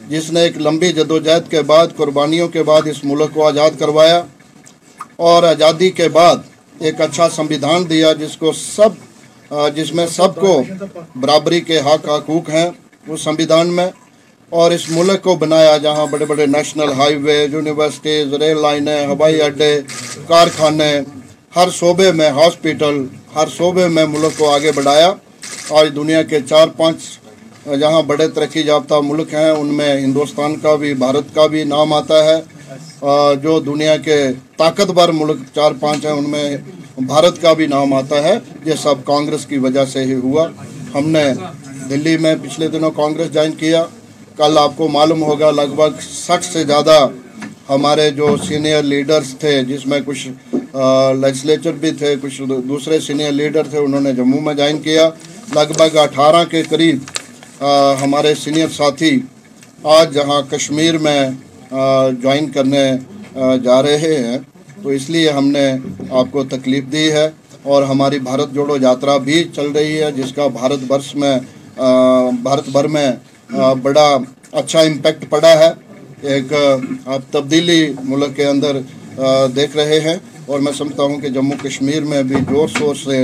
جس 0.08 0.30
نے 0.32 0.40
ایک 0.42 0.56
لمبی 0.58 0.92
جدوجہد 0.92 1.50
کے 1.50 1.62
بعد، 1.62 1.86
قربانیوں 1.96 2.48
کے 2.48 2.62
بعد 2.62 2.86
اس 2.90 3.04
ملک 3.04 3.34
کو 3.34 3.46
آزاد 3.46 3.78
کروایا 3.78 4.22
اور 5.26 5.42
آزادی 5.42 5.90
کے 5.90 6.08
بعد 6.08 6.36
ایک 6.80 7.00
اچھا 7.00 7.28
سمویدھان 7.30 7.88
دیا 7.90 8.12
جس 8.20 8.36
کو 8.36 8.52
سب، 8.52 8.92
جس 9.74 9.92
میں 9.94 10.06
سب 10.06 10.34
کو 10.40 10.62
برابری 11.20 11.60
کے 11.60 11.78
حق 11.86 12.08
حقوق 12.08 12.50
ہیں 12.50 12.68
اس 13.06 13.20
سمویدھان 13.20 13.72
میں 13.76 13.88
اور 14.52 14.70
اس 14.70 14.88
ملک 14.90 15.22
کو 15.22 15.34
بنایا 15.36 15.76
جہاں 15.82 16.06
بڑے 16.10 16.24
بڑے 16.24 16.46
نیشنل 16.46 16.92
ہائی 16.98 17.16
وے، 17.24 17.36
یونیورسٹیز، 17.52 18.32
ریل 18.42 18.60
لائنیں، 18.62 19.06
ہوائی 19.06 19.40
اڈے، 19.42 19.72
کارخانے، 20.28 20.92
ہر 21.56 21.70
صوبے 21.78 22.10
میں 22.12 22.30
ہاسپیٹل 22.38 23.04
ہر 23.34 23.48
صوبے 23.56 23.88
میں 23.88 24.06
ملک 24.06 24.38
کو 24.38 24.50
آگے 24.50 24.72
بڑھایا۔ 24.72 25.12
آج 25.70 25.88
دنیا 25.96 26.22
کے 26.22 26.38
چار 26.48 26.68
پانچ 26.76 26.96
جہاں 27.80 28.02
بڑے 28.02 28.28
ترقی 28.28 28.60
یافتہ 28.60 28.94
ملک 29.02 29.34
ہیں، 29.34 29.50
ان 29.50 29.66
میں 29.66 30.00
ہندوستان 30.00 30.56
کا 30.56 30.74
بھی، 30.74 30.94
بھارت 30.94 31.34
کا 31.34 31.46
بھی 31.46 31.64
نام 31.64 31.92
آتا 31.92 32.24
ہے۔ 32.24 32.38
جو 33.42 33.60
دنیا 33.60 33.96
کے 33.96 34.18
طاقتور 34.56 35.08
ملک 35.08 35.38
چار 35.54 35.72
پانچ 35.80 36.04
ہیں، 36.04 36.12
ان 36.12 36.30
میں 36.30 36.56
بھارت 37.06 37.40
کا 37.42 37.52
بھی 37.52 37.66
نام 37.66 37.92
آتا 37.94 38.22
ہے۔ 38.22 38.34
یہ 38.64 38.72
سب 38.82 39.04
کانگریس 39.04 39.46
کی 39.46 39.58
وجہ 39.58 39.84
سے 39.84 40.00
ہی 40.04 40.14
ہوا۔ 40.14 40.46
ہم 40.94 41.08
نے 41.08 41.24
دلی 41.90 42.16
میں 42.16 42.34
پچھلے 42.42 42.68
دنوں 42.68 42.90
کانگریس 42.90 43.32
جوائن 43.34 43.52
کیا۔ 43.52 43.84
کل 44.36 44.58
آپ 44.58 44.72
کو 44.76 44.88
معلوم 44.88 45.22
ہوگا، 45.22 45.50
لگ 45.50 45.74
بھگ 45.76 46.00
سٹھ 46.00 46.44
سے 46.44 46.64
زیادہ 46.64 47.08
ہمارے 47.68 48.10
جو 48.10 48.36
سینئر 48.48 48.82
لیڈرز 48.82 49.34
تھے، 49.38 49.62
جس 49.62 49.86
میں 49.86 50.00
کچھ 50.04 50.28
لیجسلیچر 51.20 51.72
بھی 51.72 51.90
تھے، 51.90 52.14
کچھ 52.22 52.42
دوسرے 52.68 53.00
سینئر 53.00 53.32
لیڈر 53.32 53.62
تھے، 53.70 53.78
انہوں 53.78 54.00
نے 54.00 54.12
جموں 54.12 54.40
میں 54.40 54.54
جوائن 54.54 54.78
کیا۔ 54.78 55.10
لگ 55.54 55.72
بھگ 55.76 55.96
اٹھارہ 55.96 56.44
کے 56.44 56.62
قریب 56.62 56.98
ہمارے 58.02 58.34
سینئر 58.34 58.68
ساتھی 58.76 59.20
آج 59.82 60.14
جہاں 60.14 60.42
کشمیر 60.50 60.98
میں 60.98 61.20
جوائن 62.22 62.50
کرنے 62.50 62.92
جا 63.64 63.82
رہے 63.82 64.16
ہیں۔ 64.24 64.38
تو 64.82 64.88
اس 64.88 65.10
لیے 65.10 65.30
ہم 65.30 65.48
نے 65.48 65.72
آپ 66.10 66.26
کو 66.30 66.44
تکلیف 66.44 66.84
دی 66.92 67.12
ہے۔ 67.12 67.28
اور 67.62 67.82
ہماری 67.82 68.18
بھارت 68.18 68.52
جوڑو 68.52 68.76
یاترا 68.80 69.16
بھی 69.16 69.44
چل 69.54 69.70
رہی 69.70 70.02
ہے، 70.02 70.12
جس 70.12 70.32
کا 70.32 70.46
بھارت 70.46 70.78
برس 70.86 71.14
میں 71.14 71.36
بھارت 72.42 72.68
بھر 72.68 72.86
میں 72.88 73.10
بڑا 73.82 74.18
اچھا 74.52 74.80
امپیکٹ 74.80 75.24
پڑا 75.30 75.58
ہے۔ 75.58 75.70
ایک، 76.20 76.52
آپ 77.06 77.32
تبدیلی 77.32 77.92
ملک 78.04 78.36
کے 78.36 78.44
اندر 78.44 78.76
دیکھ 79.56 79.76
رہے 79.76 80.00
ہیں۔ 80.00 80.16
اور 80.50 80.60
میں 80.60 80.72
سمجھتا 80.72 81.02
ہوں 81.02 81.20
کہ 81.20 81.28
جموں 81.28 81.56
کشمیر 81.62 82.04
میں 82.10 82.22
بھی 82.22 82.36
زور 82.48 82.68
شور 82.78 82.94
سے 82.94 83.18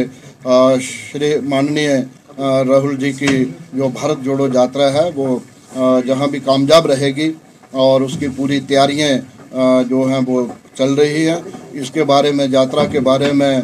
شری 0.80 1.32
ماننی 1.48 1.86
راہل 2.38 2.96
جی 3.00 3.10
کی 3.12 3.44
جو 3.72 3.88
بھارت 3.92 4.22
جوڑو 4.24 4.46
یاترا 4.54 4.92
ہے، 4.92 5.08
وہ 5.14 5.38
جہاں 6.06 6.26
بھی 6.30 6.38
کامیاب 6.44 6.86
رہے 6.86 7.10
گی 7.16 7.30
اور 7.82 8.00
اس 8.00 8.16
کی 8.20 8.28
پوری 8.36 8.60
تیاریاں 8.68 9.08
جو 9.88 10.02
ہیں 10.08 10.20
وہ 10.26 10.44
چل 10.78 10.92
رہی 10.94 11.28
ہیں۔ 11.28 11.40
اس 11.80 11.90
کے 11.90 12.04
بارے 12.04 12.30
میں، 12.32 12.46
یاترا 12.52 12.84
کے 12.92 13.00
بارے 13.10 13.32
میں 13.40 13.54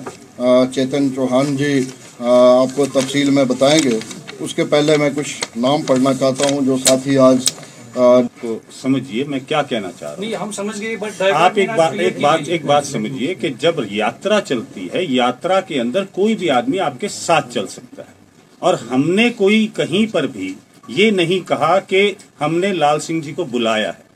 چیتن 0.75 1.09
چوہان 1.15 1.57
جی 1.57 1.73
آپ 2.19 2.77
کو 2.77 2.87
تفصیل 2.93 3.31
میں 3.31 3.45
بتائیں 3.45 3.81
گے۔ 3.85 3.99
اس 4.41 4.55
کے 4.55 4.65
پہلے 4.71 4.97
میں 4.97 5.11
کچھ 5.17 5.59
نام 5.59 5.83
پڑھنا 5.87 6.15
چاہتا 6.21 6.51
ہوں 6.51 6.65
جو 6.67 6.77
ساتھی 6.87 7.19
آج 7.31 7.52
کو 8.41 8.59
سمجھیے 8.73 9.25
میں 9.25 9.39
کیا 9.49 9.63
کہنا 9.63 9.89
چاہ 9.93 10.15
رہا 10.15 10.19
ہوں؟ 10.19 10.35
ہم 10.35 10.53
سمجھ 10.53 10.81
گئے 10.81 10.97
آپ 11.33 11.53
ایک 11.55 11.71
بات 11.77 11.93
ایک 11.93 12.21
بات 12.21 12.41
ایک 12.47 12.65
بات 12.65 12.87
سمجھیے 12.87 13.35
کہ 13.35 13.49
جب 13.49 13.75
یاترا 13.91 14.41
چلتی 14.41 14.89
ہے 14.95 15.05
یاترا 15.05 15.61
کے 15.61 15.81
اندر 15.81 16.05
کوئی 16.05 16.37
بھی 16.37 16.51
آدمی 16.51 16.79
آپ 16.79 17.01
کے 17.01 17.09
ساتھ 17.09 17.55
چل 17.55 17.67
سکتا 17.67 18.03
ہے۔ 18.03 18.13
اور 18.59 18.75
ہم 18.75 19.11
نے 19.11 19.31
کوئی 19.31 19.69
کہیں 19.75 20.13
پر 20.13 20.27
بھی 20.27 20.55
یہ 20.89 21.11
نہیں 21.11 21.49
کہا 21.49 21.79
کہ 21.79 22.15
ہم 22.41 22.59
نے 22.59 22.73
لال 22.73 23.01
سنگھ 23.01 23.25
جی 23.25 23.33
کو 23.33 23.45
بلایا 23.45 23.89
ہے۔ 23.89 24.12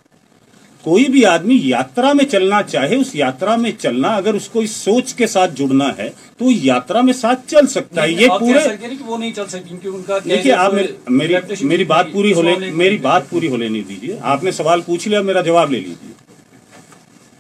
کوئی 0.86 1.04
بھی 1.04 1.24
آدمی 1.26 1.58
یاترا 1.62 2.12
میں 2.12 2.24
چلنا 2.24 2.62
چاہے 2.62 2.96
اس 2.96 3.14
یاترا 3.14 3.54
میں 3.56 3.70
چلنا 3.78 4.08
اگر 4.16 4.34
اس 4.34 4.48
کو 4.48 4.60
اس 4.60 4.70
سوچ 4.70 5.14
کے 5.14 5.26
ساتھ 5.26 5.54
جڑنا 5.56 5.88
ہے 5.98 6.10
تو 6.38 6.50
یاترا 6.50 7.00
میں 7.00 7.12
ساتھ 7.12 7.40
چل 7.46 7.66
سکتا 7.66 8.02
ہے۔ 8.02 8.10
یہ 8.10 8.28
پورے 8.40 8.58
دیکھیے 10.24 10.52
آپ 10.52 10.72
میری 11.62 11.84
بات 11.84 12.12
پوری 12.12 12.32
ہو 12.34 12.42
میری 12.74 12.96
بات 12.96 13.28
پوری 13.30 13.48
ہو 13.48 13.56
لینی 13.56 13.82
دیجیے۔ 13.88 14.16
آپ 14.22 14.44
نے 14.44 14.50
سوال 14.50 14.80
پوچھ 14.86 15.08
لیا 15.08 15.20
میرا 15.20 15.40
جواب 15.40 15.72
لے 15.72 15.80
لیجیے۔ 15.80 16.12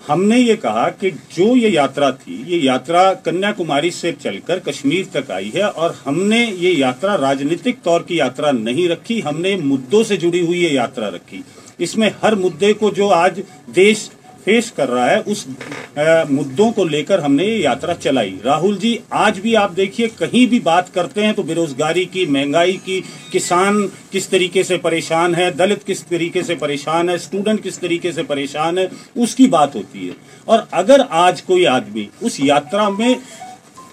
ہم 0.08 0.24
نے 0.24 0.38
یہ 0.38 0.56
کہا 0.62 0.88
کہ 1.00 1.10
جو 1.36 1.56
یہ 1.56 1.68
یاترا 1.68 2.10
تھی 2.10 2.42
یہ 2.46 2.62
یاترا 2.62 3.12
کنیا 3.24 3.52
کماری 3.52 3.90
سے 3.90 4.12
چل 4.22 4.38
کر 4.46 4.58
کشمیر 4.58 5.04
تک 5.12 5.30
آئی 5.30 5.50
ہے 5.54 5.62
اور 5.62 5.90
ہم 6.06 6.22
نے 6.22 6.44
یہ 6.58 6.72
یاترا 6.78 7.16
راجنیتک 7.18 7.82
طور 7.82 8.00
کی 8.00 8.16
یاترا 8.16 8.50
نہیں 8.52 8.88
رکھی 8.88 9.20
ہم 9.24 9.40
نے 9.40 9.56
مدوں 9.64 10.02
سے 10.04 10.16
جڑی 10.16 10.46
ہوئی 10.46 10.62
یہ 10.64 10.72
یاترا 10.72 11.10
رکھی۔ 11.10 11.40
اس 11.78 11.96
میں 11.96 12.10
ہر 12.22 12.34
مدے 12.34 12.72
کو 12.72 12.90
جو 12.90 13.08
آج 13.08 13.40
دیش 13.76 14.08
فیس 14.44 14.72
کر 14.72 14.90
رہا 14.90 15.10
ہے، 15.10 15.20
اس 15.26 15.46
مدوں 16.30 16.70
کو 16.72 16.84
لے 16.84 17.02
کر 17.02 17.18
ہم 17.18 17.34
نے 17.34 17.44
یہ 17.44 17.58
یاترا 17.58 17.94
چلائی۔ 17.94 18.36
راہل 18.44 18.76
جی 18.76 18.98
آج 19.10 19.40
بھی 19.40 19.56
آپ 19.56 19.76
دیکھیے، 19.76 20.08
کہیں 20.18 20.46
بھی 20.46 20.60
بات 20.60 20.94
کرتے 20.94 21.24
ہیں 21.26 21.32
تو 21.32 21.42
بے 21.42 21.54
روزگاری 21.54 22.04
کی، 22.04 22.26
مہنگائی 22.26 22.76
کی، 22.84 23.00
کسان 23.32 23.86
کس 24.10 24.28
طریقے 24.28 24.62
سے 24.62 24.76
پریشان 24.76 25.34
ہے 25.34 25.50
دلت 25.50 25.86
کس 25.86 26.06
طریقے 26.06 26.42
سے 26.42 26.54
پریشان 26.54 27.08
ہے 27.08 27.14
اسٹوڈنٹ 27.14 27.62
کس 27.62 27.78
طریقے 27.78 28.12
سے 28.12 28.22
پریشان 28.22 28.78
ہے، 28.78 28.86
اس 29.14 29.34
کی 29.34 29.46
بات 29.46 29.76
ہوتی 29.76 30.06
ہے۔ 30.06 30.12
اور 30.44 30.58
اگر 30.70 31.00
آج 31.10 31.42
کوئی 31.42 31.66
آدمی 31.66 32.06
اس 32.20 32.40
یاترا 32.40 32.88
میں 32.88 33.14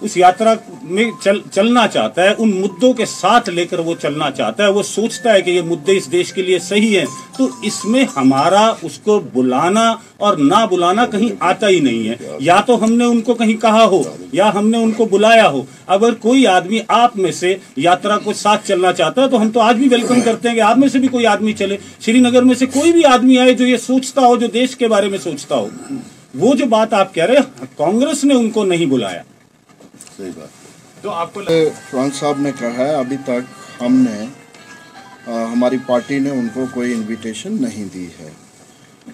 اس 0.04 0.18
یاترا 0.18 0.54
میں 0.84 1.12
چل 1.24 1.40
چلنا 1.52 1.88
چاہتا 1.88 2.24
ہے، 2.24 2.34
ان 2.38 2.50
مدوں 2.50 2.94
کے 2.94 3.06
ساتھ 3.06 3.50
لے 3.50 3.66
کر 3.66 3.80
وہ 3.80 3.96
چلنا 4.02 4.32
چاہتا 4.32 4.64
ہے، 4.64 4.72
وہ 4.72 4.84
سوچتا 4.84 5.34
ہے 5.34 5.42
کہ 5.42 5.52
یہ 5.52 5.62
مدے 5.62 5.98
اس 5.98 6.12
دیش 6.12 6.34
کے 6.34 6.42
لیے 6.42 6.60
صحیح 6.60 7.00
ہیں۔ 7.00 7.06
تو 7.38 7.48
اس 7.62 7.86
میں 7.86 8.06
ہمارا 8.16 8.74
اس 8.82 9.00
کو 9.00 9.22
بلانا 9.34 9.96
اور 10.18 10.38
نہ 10.38 10.66
بلانا 10.72 11.06
کہیں 11.06 11.30
آتا 11.40 11.70
ہی 11.70 11.80
نہیں 11.80 12.10
ہے۔ 12.10 12.16
یا 12.40 12.62
تو 12.62 12.84
ہم 12.84 12.94
نے 12.94 13.06
ان 13.06 13.22
کو 13.22 13.34
کہیں 13.34 13.62
کہا 13.62 13.86
ہو، 13.86 14.04
یا 14.32 14.54
ہم 14.54 14.70
نے 14.70 14.78
ان 14.78 14.92
کو 14.92 15.06
بلایا 15.06 15.50
ہو۔ 15.50 15.62
اگر 15.88 16.14
کوئی 16.14 16.48
آدمی 16.48 16.80
آپ 16.88 17.18
میں 17.18 17.32
سے 17.32 17.56
یاترا 17.78 18.18
کو 18.18 18.34
ساتھ 18.34 18.68
چلنا 18.68 18.94
چاہتا 18.94 19.24
ہے، 19.24 19.30
تو 19.30 19.42
ہم 19.42 19.50
تو 19.50 19.60
آج 19.60 19.76
بھی 19.76 19.88
ویلکم 19.92 20.22
کرتے 20.22 20.50
ہیں 20.50 20.56
کہ 20.56 20.62
آپ 20.62 20.78
میں 20.78 20.90
سے 20.90 21.00
بھی 21.00 21.08
کوئی 21.08 21.26
آدمی 21.26 21.54
چلے۔ 21.54 21.78
شری 22.00 22.20
نگر 22.20 22.44
میں 22.44 22.56
سے 22.56 22.66
کوئی 22.66 22.92
بھی 22.92 23.06
آدمی 23.06 23.38
آئے 23.38 23.54
جو 23.54 23.68
یہ 23.68 23.78
سوچتا 23.78 24.22
ہو، 24.22 24.36
جو 24.36 24.48
دیش 24.48 24.76
کے 24.76 24.88
بارے 24.88 25.08
میں 25.08 25.18
سوچتا 25.18 25.56
ہو۔ 25.56 25.68
وہ 26.36 26.54
جو 26.54 26.66
بات 26.66 26.94
آپ 26.94 27.14
کہہ 27.14 27.26
رہے 27.26 27.34
ہیں، 27.34 27.66
کانگریس 27.78 28.24
نے 28.24 28.34
ان 28.34 28.52
کو 28.52 28.64
نہیں 28.64 28.86
بلایا۔ 28.86 29.22
صحیح 30.18 30.32
بات۔ 30.36 31.04
تو 31.04 31.10
آپ 31.12 31.34
کو 31.34 31.42
فران 31.90 32.10
صاحب 32.20 32.40
نے 32.40 32.52
کہا 32.60 32.78
ہے 32.78 32.94
ابھی 32.96 33.18
تک 33.26 33.82
ہم 33.82 33.96
نے 34.10 34.26
ہماری 35.28 35.78
پارٹی 35.88 36.20
نے 36.20 36.30
ان 36.30 36.48
کو 36.54 36.66
کوئی 36.74 36.94
انویٹیشن 36.94 37.56
نہیں 37.62 37.86
دی 37.94 38.08
ہے۔ 38.20 38.30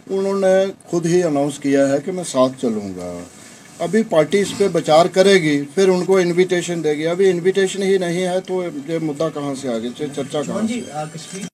انہوں 0.10 0.40
نے 0.40 0.56
خود 0.86 1.06
ہی 1.06 1.24
اناؤنس 1.24 1.60
کیا 1.60 1.88
ہے 1.90 1.98
کہ 2.06 2.12
میں 2.12 2.24
ساتھ 2.24 2.62
چلوں 2.62 2.90
گا۔ 2.96 3.12
ابھی 3.80 4.04
پارٹی 4.04 4.40
اس 4.42 4.54
پہ 4.58 4.68
بچار 4.68 5.06
کرے 5.06 5.34
گی 5.42 5.62
پھر 5.76 5.90
ان 5.90 6.06
کو 6.06 6.18
انویٹیشن 6.18 6.84
دے 6.84 6.98
گی۔ 6.98 7.06
ابھی 7.08 7.30
انویٹیشن 7.30 7.84
ہی 7.84 7.98
نہیں 7.98 8.26
ہے 8.28 8.40
تو 8.48 8.64
یہ 8.88 8.98
مدعا 9.02 9.30
کہاں 9.30 9.54
سے 9.62 9.70
آگے؟ 9.70 9.90
چرچا 9.98 10.42
کہاں 10.42 10.68
سے؟ 10.68 11.49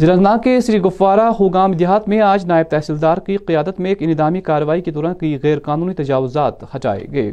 ضلع 0.00 0.36
کے 0.36 0.60
سری 0.60 0.78
گفوارہ 0.78 1.20
ہوگام 1.20 1.72
دیہات 1.72 2.08
میں 2.08 2.20
آج 2.20 2.44
نائب 2.46 2.66
تحصیلدار 2.70 3.18
کی 3.18 3.36
قیادت 3.36 3.80
میں 3.80 3.90
ایک 3.90 3.98
انعدامی 4.00 4.40
کارروائی 4.40 4.82
کے 4.82 4.90
دوران 4.90 5.14
کئی 5.14 5.38
غیر 5.42 5.58
قانونی 5.58 5.94
تجاوزات 5.94 6.76
ہٹائے 6.76 7.06
گئے۔ 7.12 7.32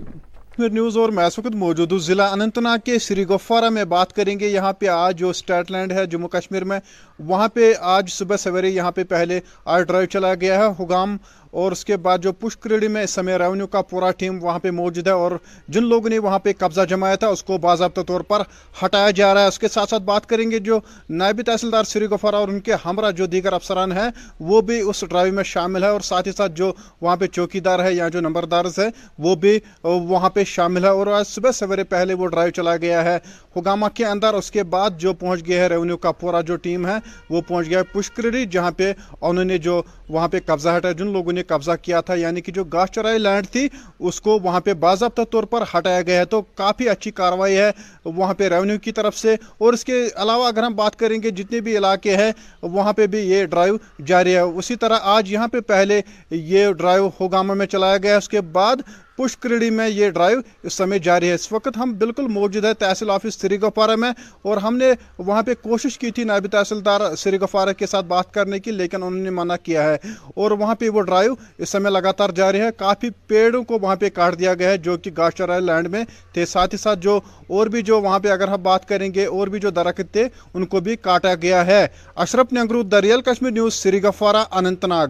نیوز 0.58 0.98
اور 0.98 1.10
میں 1.10 1.26
اس 1.26 1.40
وقت 1.40 1.56
موجود 1.56 1.92
ہوں۔ 1.92 2.00
ضلع 2.00 2.28
اننت 2.32 2.58
ناگ 2.58 2.78
کے 2.86 3.00
سری 3.00 3.28
گفوارہ 3.28 3.70
میں 3.70 3.84
بات 3.84 4.14
کریں 4.14 4.40
گے۔ 4.40 4.48
یہاں 4.48 4.74
پہ 4.74 4.88
آج 4.88 5.18
جو 5.20 5.30
اسٹیٹ 5.30 5.72
لینڈ 5.72 5.92
ہے، 5.92 6.06
جموں 6.06 6.30
کشمیر 6.30 6.64
میں، 6.64 6.80
وہاں 7.20 7.48
پہ 7.48 7.74
آج 7.82 8.10
صبح 8.10 8.38
سویرے 8.38 8.70
یہاں 8.70 8.92
پہ 8.92 9.04
پہلے 9.04 9.40
آر 9.66 9.84
ڈرائیو 9.84 10.06
چلا 10.06 10.34
گیا 10.42 10.60
ہے۔ 10.60 10.84
حگام 10.84 11.18
اور 11.52 11.72
اس 11.72 11.84
کے 11.86 11.98
بعد 11.98 12.18
جو 12.18 12.32
پشکریڈی 12.32 12.88
میں 12.88 13.04
اس 13.04 13.12
سمے 13.12 13.38
ریونیو 13.38 13.68
کا 13.68 13.82
پورا 13.82 14.12
ٹیم 14.12 14.44
وہاں 14.44 14.60
پہ 14.60 14.72
موجود 14.72 15.08
ہے 15.08 15.12
اور 15.12 15.32
جن 15.68 15.84
لوگوں 15.84 16.10
نے 16.10 16.20
وہاں 16.20 16.40
پہ 16.40 16.52
قبضہ 16.58 16.82
جمایا 16.90 17.16
تھا 17.16 17.28
اس 17.28 17.44
کو 17.44 17.58
باضابطہ 17.58 18.02
طور 18.08 18.22
پر 18.22 18.42
ہٹایا 18.84 19.12
جا 19.12 19.34
رہا 19.34 19.42
ہے۔ 19.42 19.48
اس 19.48 19.60
کے 19.60 19.68
ساتھ 19.68 19.90
ساتھ 19.90 20.04
بات 20.04 20.26
کریں 20.30 20.50
گے 20.52 20.60
جو 20.60 20.80
نائب 21.10 21.42
تحصیلدار 21.46 21.84
سری 21.84 22.06
گفارہ 22.06 22.36
اور 22.36 22.48
ان 22.48 22.60
کے 22.60 22.74
ہمراہ 22.86 23.12
جو 23.12 23.26
دیگر 23.26 23.54
افسران 23.54 23.92
ہیں، 23.92 24.10
وہ 24.40 24.62
بھی 24.62 24.80
اس 24.82 25.04
ڈرائیو 25.10 25.34
میں 25.34 25.44
شامل 25.44 25.84
ہے 25.84 25.90
اور 25.90 26.02
ساتھ 26.02 26.28
ہی 26.28 26.34
ساتھ 26.34 26.52
جو 26.56 26.72
وہاں 27.02 27.16
پہ 27.16 27.28
چوکی 27.28 27.60
دار 27.60 27.84
ہے 27.84 27.94
یا 27.94 28.08
جو 28.08 28.22
نمبردارز 28.22 28.80
ہے 28.80 28.88
وہ 29.20 29.36
بھی 29.36 29.58
وہاں 29.84 30.30
پہ 30.30 30.44
شامل 30.48 30.84
ہے 30.84 30.90
اور 30.90 31.08
آج 31.08 31.28
صبح 31.28 31.52
سویرے 31.52 31.84
پہلے 31.84 32.14
وہ 32.14 32.28
ڈرائیو 32.28 32.52
چلا 32.52 32.76
گیا 32.78 33.04
ہے 33.06 33.18
حگامہ 33.56 33.86
کے 33.94 34.06
اندر۔ 34.06 34.34
اس 34.34 34.52
کے 34.52 34.64
بعد 34.64 35.00
جو 35.00 35.14
پہنچ 35.14 35.46
گیا 35.48 35.64
ہے 35.64 35.68
ریونیو 35.68 35.98
کا 35.98 36.12
پورا 36.12 36.42
جو 36.42 36.56
ٹیم 36.56 36.86
ہے، 36.88 36.98
وہ 37.30 37.42
پہنچ 37.48 37.70
گیا 37.70 37.80
ہے 37.80 37.84
پشکریڈی 37.94 38.46
جہاں 38.46 38.72
پہ 38.72 38.92
انہوں 39.22 39.46
نے 39.46 39.58
جو 39.58 39.82
وہاں 40.10 40.28
پہ 40.28 40.38
قبضہ 40.46 40.70
ہٹایا 40.78 40.92
جن 40.92 41.08
لوگوں 41.08 41.34
نے 41.34 41.44
قبضہ 41.44 41.72
کیا 41.82 42.02
تھا 42.02 42.14
یعنی 42.16 42.42
کہ 42.42 42.52
جو 42.52 42.64
گاش 42.64 42.90
چرائی 42.92 43.18
لینڈ 43.18 43.48
تھی، 43.48 43.70
اس 44.00 44.22
کو 44.22 44.40
وہاں 44.40 44.60
پہ 44.60 44.74
باضابطہ 44.74 45.22
طور 45.32 45.44
پر 45.44 45.64
ہٹایا 45.74 46.02
گیا 46.02 46.20
ہے۔ 46.20 46.26
تو 46.26 46.42
کافی 46.42 46.90
اچھی 46.90 47.12
کاروائی 47.12 47.58
ہے 47.58 47.72
وہاں 48.06 48.34
پہ 48.34 48.48
ریونیو 48.48 48.80
کی 48.80 48.92
طرف 48.92 49.18
سے۔ 49.18 49.36
اور 49.58 49.74
اس 49.74 49.86
کے 49.86 50.10
علاوہ 50.16 50.48
اگر 50.48 50.64
ہم 50.64 50.76
بات 50.76 50.96
کریں 50.96 51.24
گے، 51.24 51.30
جتنے 51.30 51.60
بھی 51.60 51.78
علاقے 51.78 52.18
ہیں، 52.18 52.32
وہاں 52.62 52.94
پہ 52.94 53.08
بھی 53.08 53.20
یہ 53.20 53.46
ڈرائیو 53.46 53.78
جاری 54.06 54.36
ہے۔ 54.36 54.40
اسی 54.40 54.76
طرح 54.76 55.00
آج 55.02 55.32
یہاں 55.32 55.48
پہ 55.48 55.60
پہلے 55.60 56.02
یہ 56.32 56.72
ڈرائیو 56.72 57.10
ہوگامہ 57.20 57.54
میں 57.54 57.66
چلایا 57.66 57.98
گیا۔ 57.98 58.18
اس 58.18 58.30
کے 58.30 58.42
بعد 58.42 58.76
پشکریڈی 59.18 59.70
میں 59.70 59.90
یہ 59.90 60.10
ڈرائیو 60.10 60.40
اس 60.64 60.74
سمے 60.74 61.00
جاری 61.00 61.30
ہے۔ 61.30 61.34
اس 61.34 61.52
وقت 61.52 61.78
ہم 61.78 61.94
بالکل 61.98 62.28
موجود 62.28 62.66
ہے 62.66 62.74
تحصیل 62.74 63.10
آفس 63.10 63.36
سری 63.42 63.60
گفارہ 63.62 63.96
میں 63.96 64.12
اور 64.42 64.58
ہم 64.58 64.78
نے 64.78 64.92
وہاں 65.18 65.42
پہ 65.44 65.54
کوشش 65.62 65.98
کی 65.98 66.12
تھی 66.12 66.24
نائب 66.24 66.48
تحصیلدار 66.52 67.16
سری 67.16 67.38
گفارہ 67.42 67.74
کے 67.78 67.88
ساتھ 67.88 68.06
بات 68.06 68.34
کرنے 68.34 68.60
کی، 68.60 68.72
لیکن 68.72 69.04
انہوں 69.04 69.24
نے 69.24 69.30
منع 69.30 69.56
کیا 69.64 69.84
ہے۔ 69.84 69.98
اور 70.36 70.52
وہاں 70.52 70.76
پہ 70.76 70.90
وہ 70.90 71.02
ڈرائیو 71.02 71.36
اس 71.58 71.70
سمے 71.70 71.90
لگاتار 71.90 72.30
جاری 72.30 72.62
ہے۔ 72.62 72.70
کافی 72.78 73.10
پیڑوں 73.28 73.64
کو 73.64 73.80
وہاں 73.82 73.96
پہ 73.96 74.10
کاٹ 74.10 74.40
دیا 74.40 74.54
گیا 74.54 74.70
ہے، 74.70 74.78
جو 74.78 74.98
کہ 74.98 75.12
گاشرائے 75.18 75.62
لینڈ 75.62 75.88
میں 75.88 76.04
تھے۔ 76.34 76.46
ساتھ 76.46 76.74
ہی 76.74 76.78
ساتھ 76.78 77.00
جو 77.00 77.20
اور 77.48 77.68
بھی 77.68 77.82
جو 77.82 78.02
وہاں 78.02 78.20
پہ 78.20 78.28
اگر 78.28 78.48
ہم 78.48 78.64
بات 78.64 78.88
کریں 78.88 79.14
گے، 79.14 79.26
اور 79.26 79.48
بھی 79.48 79.60
جو 79.60 79.70
درخت 79.70 80.14
تھے، 80.14 80.28
ان 80.54 80.66
کو 80.66 80.80
بھی 80.80 80.96
کاٹا 80.96 81.34
گیا 81.42 81.66
ہے۔ 81.66 81.88
اشرف 82.16 82.54
نگرو 82.54 82.84
دریال 82.84 83.22
کشمیر 83.22 83.52
نیوز، 83.52 83.74
سری 83.74 84.04
گفارہ 84.04 84.44
اننت 84.52 84.86
ناگ۔ 84.86 85.08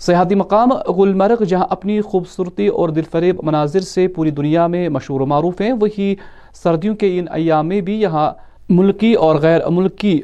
سیاحتی 0.00 0.34
مقام 0.34 0.70
گلمرگ، 0.98 1.42
جہاں 1.44 1.66
اپنی 1.70 2.00
خوبصورتی 2.00 2.66
اور 2.66 2.88
دل 2.88 3.02
فریب 3.10 3.40
مناظر 3.42 3.80
سے 3.80 4.06
پوری 4.08 4.30
دنیا 4.30 4.66
میں 4.66 4.88
مشہور 4.88 5.20
و 5.20 5.26
معروف 5.26 5.60
ہیں، 5.60 5.72
وہی 5.72 6.14
سردیوں 6.54 6.94
کے 6.96 7.18
ان 7.18 7.26
ایام 7.32 7.68
میں 7.68 7.80
بھی 7.80 8.00
یہاں 8.00 8.30
ملکی 8.68 9.12
اور 9.14 9.36
غیر 9.36 9.68
ملکی 9.68 10.20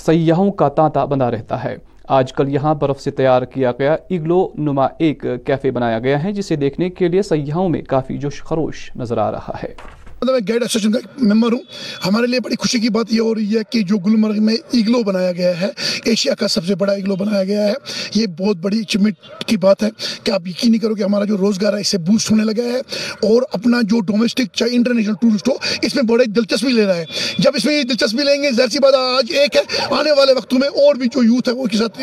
سیاحوں 0.00 0.50
کا 0.52 0.68
تانتا 0.68 1.04
بندہ 1.04 1.24
رہتا 1.24 1.64
ہے۔ 1.64 1.76
آج 2.08 2.32
کل 2.32 2.48
یہاں 2.48 2.74
برف 2.74 3.00
سے 3.00 3.10
تیار 3.10 3.42
کیا 3.42 3.72
گیا 3.78 3.96
اگلو 4.10 4.48
نما 4.58 4.86
ایک 4.98 5.24
کیفے 5.46 5.70
بنایا 5.70 5.98
گیا 5.98 6.24
ہے، 6.24 6.32
جسے 6.32 6.56
دیکھنے 6.56 6.90
کے 6.90 7.08
لیے 7.08 7.22
سیاحوں 7.22 7.68
میں 7.68 7.82
کافی 7.82 8.18
جوش 8.18 8.42
خروش 8.42 8.90
نظر 8.96 9.18
آ 9.18 9.30
رہا 9.32 9.56
ہے۔ 9.62 9.72
مطلب 10.24 10.36
میں 10.36 10.48
گائیڈ 10.48 10.62
ایسوسیشن 10.62 10.92
کا 10.92 10.98
ممبر 11.18 11.52
ہوں۔ 11.52 11.58
ہمارے 12.06 12.26
لیے 12.26 12.40
بڑی 12.40 12.56
خوشی 12.56 12.78
کی 12.78 12.88
بات 12.88 13.06
یہ 13.10 13.20
ہو 13.20 13.34
رہی 13.34 13.56
ہے 13.56 13.62
کہ 13.70 13.82
جو 13.82 13.96
گلمرگ 13.96 14.42
میں 14.42 14.54
ایگلو 14.70 15.02
بنایا 15.02 15.32
گیا 15.32 15.60
ہے، 15.60 15.68
ایشیا 16.04 16.34
کا 16.34 16.48
سب 16.48 16.66
سے 16.66 16.74
بڑا 16.74 16.92
ایگلو 16.92 17.16
بنایا 17.16 17.44
گیا 17.44 17.68
ہے۔ 17.68 17.72
یہ 18.14 18.26
بہت 18.26 18.56
بڑی 18.56 18.80
اچیومنٹ 18.80 19.14
کی 19.46 19.56
بات 19.56 19.82
ہے 19.82 19.88
کہ 20.24 20.30
آپ 20.30 20.48
یقین 20.48 20.70
نہیں 20.70 20.80
کرو 20.80 20.94
کہ 20.94 21.02
ہمارا 21.02 21.24
جو 21.24 21.36
روزگار 21.36 21.74
ہے، 21.74 21.80
اس 21.80 21.88
سے 21.88 21.98
بوسٹ 21.98 22.30
ہونے 22.30 22.44
لگا 22.44 22.64
ہے۔ 22.64 22.80
اور 23.32 23.42
اپنا 23.52 23.80
جو 23.82 24.00
ڈومیسٹک 24.00 24.52
چاہے 24.52 24.70
انٹرنیشنل 24.74 25.14
ٹورسٹ 25.14 25.48
ہو، 25.48 25.54
اس 25.82 25.94
میں 25.94 26.02
بڑے 26.02 26.24
دلچسپی 26.24 26.72
لے 26.72 26.86
رہا 26.86 26.96
ہے۔ 26.96 27.04
جب 27.38 27.50
اس 27.54 27.64
میں 27.64 27.82
دلچسپی 27.82 28.24
لیں 28.24 28.42
گے، 28.42 28.50
ظاہر 28.50 28.68
سی 28.68 28.78
بات 28.78 28.94
آج 28.94 29.32
ایک 29.32 29.56
ہے، 29.56 29.62
آنے 29.90 30.12
والے 30.12 30.32
وقتوں 30.32 30.58
میں 30.58 30.68
اور 30.68 30.94
بھی 30.94 31.06
جو 31.06 31.22
یوتھ 31.22 31.48
ہے، 31.48 31.54
وہ 31.54 31.66
کے 31.66 31.76
ساتھ 31.76 32.02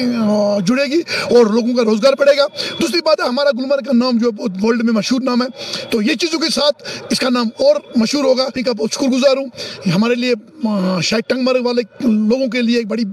جڑے 0.66 0.86
گی 0.86 1.02
اور 1.24 1.46
لوگوں 1.46 1.76
کا 1.76 1.84
روزگار 1.84 2.14
پڑے 2.14 2.38
گا۔ 2.38 2.46
دوسری 2.82 3.00
بات 3.06 3.20
ہے، 3.20 3.28
ہمارا 3.28 3.50
گلمرگ 3.60 3.84
کا 3.84 3.92
نام 3.94 4.18
جو 4.18 4.30
ہے 4.30 4.66
ورلڈ 4.66 4.84
میں 4.84 4.94
مشہور 4.94 5.22
نام 5.22 5.42
ہے۔ 5.42 5.48
تو 5.90 6.02
یہ 6.02 6.14
چیزوں 6.14 6.40
کے 6.40 6.50
ساتھ 6.50 6.84
اس 7.10 7.20
کا 7.20 7.30
نام 7.30 7.50
اور 7.58 7.76
مشہور 7.96 8.11
ہوگا۔ 8.20 8.48
بہت 8.78 8.94
شکر 8.94 9.08
گزار 9.08 9.38
ہوں۔ 9.38 9.48
ہمارے 9.96 10.16
لیے 10.16 10.34
شاید 11.02 11.30
ٹنگ 11.30 11.44
مرگ 11.44 11.66
والے 11.66 11.82
لوگوں 12.00 12.48
کے 12.48 12.62
لیے 12.62 12.78
ایک 12.78 12.88
بڑی 12.88 13.04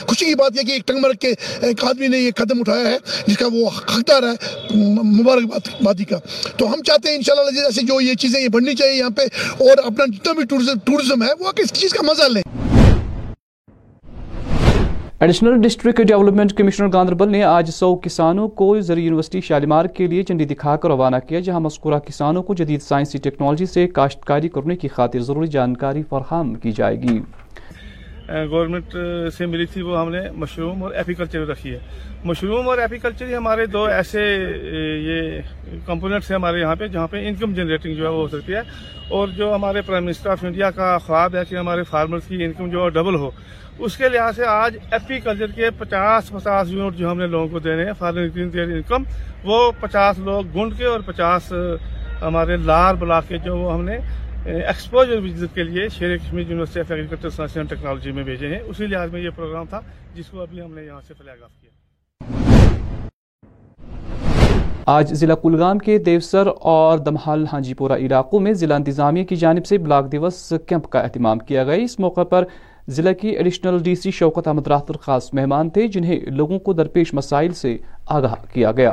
خوشی 0.00 0.24
کی 0.24 0.34
بات 0.34 0.58
ہے 0.58 0.64
کہ 0.64 0.72
ایک 0.72 0.86
ٹنگ 0.86 1.00
مرگ 1.00 1.12
کے 1.12 1.34
ایک 1.60 1.84
آدمی 1.84 2.08
نے 2.08 2.18
یہ 2.18 2.30
قدم 2.36 2.60
اٹھایا 2.60 2.90
ہے، 2.90 2.96
جس 3.26 3.38
کا 3.38 3.46
وہ 3.52 3.68
حقدار 3.68 4.22
ہے، 4.22 4.76
مبارک 5.02 5.82
بادی 5.82 6.04
کا۔ 6.04 6.18
تو 6.56 6.74
ہم 6.74 6.82
چاہتے 6.82 7.08
ہیں 7.08 7.16
انشاءاللہ 7.16 7.60
جیسے 7.60 7.86
جو 7.86 8.00
یہ 8.00 8.14
چیزیں 8.14 8.40
یہ 8.40 8.48
بڑھنی 8.48 8.74
چاہیے 8.74 8.98
یہاں 8.98 9.10
پہ 9.10 9.22
اور 9.58 9.78
اپنا 9.84 10.04
جتنا 10.06 10.32
بھی 10.32 10.44
ٹورزم 10.84 11.22
ہے، 11.22 11.28
وہ 11.40 11.52
اس 11.56 11.72
چیز 11.72 11.90
کا 11.90 12.02
مزہ 12.02 12.22
لیں۔ 12.22 12.42
Additional 15.20 15.60
district 15.60 16.06
development 16.08 16.52
commissioner 16.56 16.88
Ganderbal 16.92 17.30
نے 17.30 17.42
آج 17.44 17.70
سو 17.70 17.94
کسانوں 18.02 18.46
کو 18.58 18.80
زرعی 18.80 19.04
یونیورسٹی 19.04 19.40
شالیمار 19.40 19.84
کے 19.94 20.06
لیے 20.06 20.22
جنڈی 20.28 20.44
دکھا 20.44 20.76
کر 20.76 20.88
روانہ 20.88 21.16
کیا، 21.28 21.40
جہاں 21.40 21.60
مذکورہ 21.60 21.98
کسانوں 22.06 22.42
کو 22.42 22.54
جدید 22.54 22.82
سائنسی 22.82 23.18
ٹیکنالوجی 23.18 23.66
سے 23.66 23.86
کاشتکاری 23.88 24.48
کرنے 24.48 24.76
کی 24.76 24.88
خاطر 24.88 25.20
ضروری 25.20 25.46
جانکاری 25.46 26.02
فراہم 26.08 26.54
کی 26.54 26.72
جائے 26.72 27.02
گی۔ 27.02 27.18
گورنمنٹ 28.28 28.96
سے 29.36 29.46
ملی 29.46 29.66
تھی 29.66 29.82
وہ 29.82 30.00
ہم 30.00 30.10
نے 30.10 30.20
مشروم 30.30 30.82
اور 30.82 30.92
ایپیکلچر 30.92 31.46
رکھی 31.46 31.72
ہے۔ 31.72 31.78
مشروم 32.24 32.68
اور 32.68 32.78
ایپیکلچر 32.78 33.26
ہی 33.26 33.36
ہمارے 33.36 33.66
دو 33.66 33.84
ایسے 33.84 34.22
یہ 35.02 35.40
کمپوننٹس 35.86 36.30
ہیں 36.30 36.36
ہمارے 36.36 36.60
یہاں 36.60 36.74
پہ 36.76 36.86
جہاں 36.86 37.06
پہ 37.06 37.28
انکم 37.28 37.54
جنریٹنگ 37.54 37.94
جو 37.94 38.04
ہے 38.04 38.08
وہ 38.08 38.22
ہو 38.22 38.28
سکتی 38.28 38.54
ہے۔ 38.54 38.60
اور 39.08 39.28
جو 39.28 39.54
ہمارے 39.54 39.82
پرائم 39.82 40.04
منسٹر 40.04 40.30
آف 40.30 40.44
انڈیا 40.44 40.70
کا 40.70 40.98
خواب 40.98 41.36
ہے 41.36 41.42
کہ 41.48 41.54
ہمارے 41.54 41.82
فارمرز 41.82 42.26
کی 42.28 42.44
انکم 42.44 42.70
جو 42.70 42.84
ہے 42.84 42.90
ڈبل 42.90 43.14
ہو۔ 43.14 43.30
اس 43.78 43.96
کے 43.96 44.08
لحاظ 44.08 44.36
سے 44.36 44.44
آج 44.44 44.76
ایپی 44.90 45.20
کلچر 45.20 45.46
کے 45.46 45.70
پچاس 45.78 46.30
پچاس 46.30 46.70
یونٹ 46.70 46.96
جو 46.96 47.10
ہم 47.10 47.18
نے 47.18 47.26
لوگوں 47.26 47.48
کو 47.48 47.58
دینے 47.58 47.84
ہیں 47.84 47.92
فارن 47.98 48.28
انکم 48.54 49.02
وہ 49.44 49.72
پچاس 49.80 50.18
لوگ 50.18 50.44
گنڈ 50.56 50.78
کے 50.78 50.84
اور 50.84 51.00
پچاس 51.00 51.52
ہمارے 52.22 52.56
لار 52.56 52.94
بلاک 52.94 53.28
کے 53.28 53.38
جو 53.38 53.56
وہ 53.56 53.74
ہم 53.74 53.84
نے 53.84 53.98
ایکسپوجر 54.48 55.18
وزٹ 55.18 55.54
کے 55.54 55.62
لیے 55.62 55.88
Sher 55.88 56.16
Kashmir 56.16 56.46
university 56.48 56.80
of 56.80 56.90
agriculture 56.90 57.30
science 57.30 57.56
and 57.56 57.70
technology 57.70 58.12
میں 58.12 58.22
بھیجے 58.24 58.46
ہیں۔ 58.48 58.60
اسی 58.60 58.86
لحاظ 58.86 59.12
میں 59.12 59.20
یہ 59.20 59.30
پروگرام 59.36 59.66
تھا 59.70 59.80
جس 60.14 60.26
کو 60.26 60.40
ابھی 60.40 60.60
ہم 60.62 60.74
نے 60.74 60.84
یہاں 60.84 61.00
سے 61.08 61.14
فلیگ 61.14 61.42
آف 61.42 61.50
کیا۔ 61.60 61.70
آج 64.86 65.12
ضلع 65.14 65.34
کلگام 65.34 65.78
کے 65.78 65.98
دیوسر 65.98 66.48
اور 66.60 66.98
دمحال 66.98 67.44
ہانجی 67.52 67.74
پورہ 67.74 67.92
علاقوں 67.92 68.40
میں 68.40 68.52
ضلع 68.52 68.74
انتظامیہ 68.74 69.24
کی 69.24 69.36
جانب 69.36 69.66
سے 69.66 69.78
بلاک 69.78 70.12
دیوس 70.12 70.52
کیمپ 70.66 70.88
کا 70.88 71.00
اہتمام 71.00 71.38
کیا 71.38 71.64
گیا۔ 71.64 71.84
اس 71.84 71.98
موقع 72.00 72.22
پر 72.22 72.44
ضلع 72.88 73.12
کی 73.12 73.28
additional 73.28 73.82
D 73.82 73.94
C 73.94 74.10
Shaukat 74.10 74.48
Ahmad 74.48 74.66
Rather 74.66 74.96
خاص 74.96 75.34
مہمان 75.34 75.70
تھے 75.70 75.88
جنہیں 75.88 76.20
لوگوں 76.20 76.58
کو 76.58 76.72
درپیش 76.72 77.14
مسائل 77.14 77.52
سے 77.52 77.76
آگاہ 78.06 78.34
کیا 78.52 78.72
گیا۔ 78.72 78.90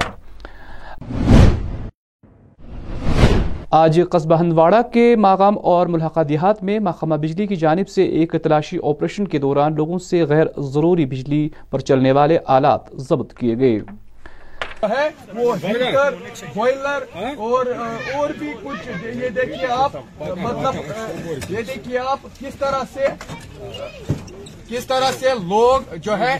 آج 3.75 4.00
قصبہ 4.10 4.36
ہندواڑہ 4.39 4.82
کے 4.94 5.15
ماغام 5.15 5.58
اور 5.63 5.88
ملحقہ 5.88 6.24
دیہات 6.24 6.62
میں 6.63 6.79
محکمہ 6.79 7.15
بجلی 7.15 7.48
کی 7.48 7.55
جانب 7.55 7.89
سے 7.89 8.03
ایک 8.17 8.36
تلاشی 8.44 8.77
آپریشن 8.84 9.27
کے 9.27 9.38
دوران 9.38 9.75
لوگوں 9.75 9.98
سے 10.00 10.24
غیر 10.24 10.46
ضروری 10.74 11.05
بجلی 11.05 11.48
پر 11.70 11.79
چلنے 11.79 12.12
والے 12.12 12.38
آلات 12.48 12.89
ضبط 13.00 13.34
کیے 13.34 13.58
گئے۔ 13.58 13.77
ہے 14.84 15.10
وہ 15.36 15.55
ہیٹر 15.63 16.13
بوائلر 16.55 17.03
اور 17.38 17.65
اور 18.15 18.29
بھی 18.39 18.51
کچھ۔ 18.63 18.89
یہ 19.15 19.29
دیکھیے 19.29 19.67
آپ 19.72 19.96
مطلب 20.38 20.75
یہ 21.50 21.62
دیکھیے 21.67 22.00
آپ 22.00 22.20
کس 22.39 22.55
طرح 22.60 22.82
سے 22.94 23.08
کس 24.69 24.86
طرح 24.86 25.12
سے 25.19 25.34
لوگ 25.43 25.93
جو 25.95 26.17
ہے 26.19 26.38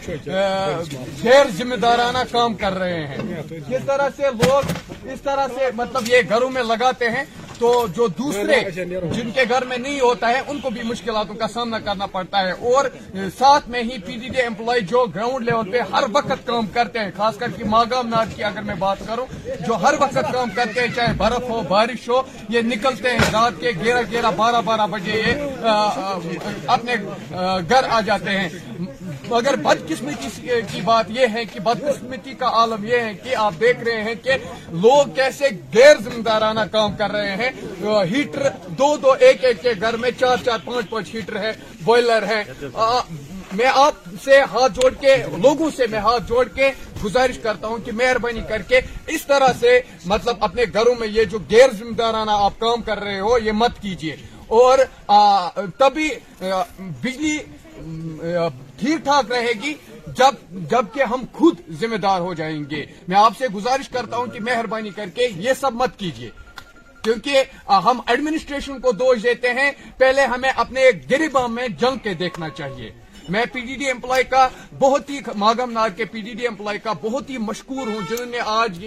غیر 1.24 1.50
ذمہ 1.58 1.76
دارانہ 1.76 2.18
کام 2.32 2.54
کر 2.54 2.74
رہے 2.74 3.06
ہیں؟ 3.08 3.18
کس 3.70 3.86
طرح 3.86 4.08
سے 4.16 4.30
لوگ 4.34 4.72
اس 5.04 5.22
طرح 5.22 5.48
سے 5.56 5.70
مطلب 5.76 6.10
یہ 6.10 6.22
گھروں 6.30 6.50
میں 6.50 6.64
لگاتے 6.64 7.10
ہیں 7.10 7.24
تو 7.60 7.88
جو 7.96 8.08
دوسرے 8.08 8.60
جن 9.12 9.30
کے 9.32 9.44
گھر 9.50 9.66
میں 9.66 9.78
نہیں 9.78 10.00
ہوتا 10.00 10.30
ہے 10.30 10.42
ان 10.48 10.60
کو 10.60 10.70
بھی 10.70 10.82
مشکلاتوں 10.84 11.36
کا 11.36 11.48
سامنا 11.48 11.80
کرنا 11.80 12.06
پڑتا 12.06 12.42
ہے۔ 12.42 12.52
اور 12.52 12.86
ساتھ 13.38 13.70
میں 13.70 13.84
ہی 13.84 13.98
پی 14.06 14.16
ڈی 14.18 14.30
ڈی 14.30 14.42
امپلائی 14.42 14.82
جو 14.82 15.06
گراؤنڈ 15.16 15.46
لیول 15.46 15.72
پہ 15.72 15.80
ہر 15.94 16.04
وقت 16.12 16.46
کام 16.46 16.66
کرتے 16.74 17.00
ہیں 17.00 17.12
خاص 17.18 17.38
کر 17.38 17.52
کے 17.58 17.64
ماگام 17.64 18.08
ناد 18.08 18.36
کی 18.36 18.44
اگر 18.44 18.62
میں 18.62 18.76
بات 18.76 18.98
کروں 19.08 19.26
جو 19.68 19.74
ہر 19.74 19.94
وقت 20.00 20.18
کام 20.34 20.50
کرتے 20.56 20.82
ہیں 20.82 20.88
چاہے 20.96 21.14
برف 21.18 21.50
ہو 21.50 21.62
بارش 21.68 22.10
ہو 22.10 22.22
یہ 22.50 22.62
نکلتے 22.62 23.12
ہیں۔ 23.12 23.20
رات 23.34 23.60
کے 23.60 23.72
گیارہ 23.84 24.02
گیارہ 24.12 24.32
بارہ 24.36 24.62
بارہ 24.66 24.88
بجے 24.88 25.22
یہ 25.22 26.40
اپنے 26.68 26.96
گھر 27.70 27.90
آ 27.90 28.02
جاتے 28.02 28.32
ہیں۔ 28.32 28.50
مگر 29.30 29.56
بدقسمتی 29.56 30.30
کی 30.72 30.82
بات 30.82 31.06
یہ 31.10 31.28
ہے 31.34 31.44
کہ 31.46 31.60
بدقسمتی 31.60 32.34
کا 32.40 32.48
عالم 32.60 32.86
یہ 32.86 33.00
ہے 33.00 33.14
کہ 33.24 33.36
آپ 33.36 33.54
دیکھ 33.60 33.84
رہے 33.84 34.04
ہیں 34.04 34.16
کہ 34.24 34.32
لوگ 34.84 35.14
کیسے 35.16 35.50
غیر 35.74 36.02
ذمہ 36.04 36.22
دارانہ 36.26 36.60
کام 36.72 36.96
کر 36.98 37.12
رہے 37.12 37.36
ہیں۔ 37.36 37.52
ہیٹر 38.12 38.50
دو 38.80 38.96
دو، 38.98 39.12
ایک 39.20 39.44
ایک 39.46 39.62
کے 39.62 39.74
گھر 39.82 39.98
میں 39.98 40.12
چار 40.20 40.38
چار، 40.46 40.58
پانچ 40.66 40.90
پانچ 40.90 41.14
ہیٹر 41.16 41.36
ہے، 41.44 41.52
بوائلر 41.84 42.24
ہے۔ 42.28 42.44
میں 43.54 43.70
آپ 43.74 43.94
سے 44.24 44.40
ہاتھ 44.52 44.74
جوڑ 44.76 44.94
کے، 45.02 45.16
لوگوں 45.44 45.70
سے 45.76 45.88
میں 45.92 46.00
ہاتھ 46.00 46.24
جوڑ 46.28 46.48
کے 46.56 46.70
گزارش 47.04 47.38
کرتا 47.40 47.68
ہوں 47.68 47.86
کہ 47.86 47.92
مہربانی 47.92 48.42
کر 48.50 48.62
کے 48.70 48.80
اس 49.08 49.26
طرح 49.28 49.52
سے 49.60 49.80
مطلب 50.06 50.44
اپنے 50.44 50.64
گھروں 50.74 50.96
میں 51.00 51.08
یہ 51.08 51.24
جو 51.32 51.40
غیر 51.52 51.74
ذمہ 51.80 51.94
دارانہ 51.98 52.32
آپ 52.46 52.60
کام 52.60 52.82
کر 52.82 53.00
رہے 53.04 53.20
ہو، 53.20 53.38
یہ 53.38 53.52
مت 53.52 53.82
کیجیے 53.82 54.16
اور 54.60 54.78
تبھی 55.78 56.10
بجلی 57.02 57.38
ٹھیک 58.80 58.98
ٹھاک 59.04 59.32
رہے 59.32 59.52
گی 59.64 59.74
جب 60.08 60.34
جبکہ 60.52 61.04
ہم 61.04 61.24
خود 61.34 61.56
ذمہ 61.70 61.96
دار 61.96 62.22
ہو 62.22 62.34
جائیں 62.34 62.64
گے۔ 62.70 62.86
میں 63.08 63.18
آپ 63.18 63.34
سے 63.38 63.48
گزارش 63.48 63.90
کرتا 63.90 64.18
ہوں 64.18 64.26
کہ 64.26 64.40
مہربانی 64.40 64.90
کر 64.90 65.06
کے 65.16 65.28
یہ 65.36 65.54
سب 65.60 65.74
مت 65.74 66.00
کیجیے۔ 66.00 66.30
کیونکہ 67.04 67.44
ہم 67.70 68.00
ایڈمنسٹریشن 68.08 68.80
کو 68.80 68.92
دوش 68.92 69.24
دیتے 69.24 69.54
ہیں۔ 69.54 69.72
پہلے 69.98 70.22
ہمیں 70.22 70.50
اپنے 70.50 70.82
گریبا 71.12 71.48
میں 71.48 71.68
جنگ 71.68 71.98
کے 71.98 72.14
دیکھنا 72.14 72.50
چاہیے۔ 72.50 72.92
میں 73.30 73.46
پی 73.54 73.60
ڈی 73.60 73.76
ڈی 73.76 73.90
امپلائی 73.90 74.24
کا 74.24 74.48
بہت 74.80 75.10
ہی 75.10 75.20
ماگم 75.36 75.72
نار 75.72 75.90
کے 75.90 76.06
پی 76.06 76.22
ڈی 76.22 76.34
ڈی 76.34 76.48
امپلائی 76.48 76.80
کا 76.80 76.94
بہت 76.94 77.30
ہی 77.30 77.38
مشکور 77.38 77.88
ہوں، 77.88 78.02
جنہوں 78.10 78.26
نے 78.26 78.38
آج 78.46 78.86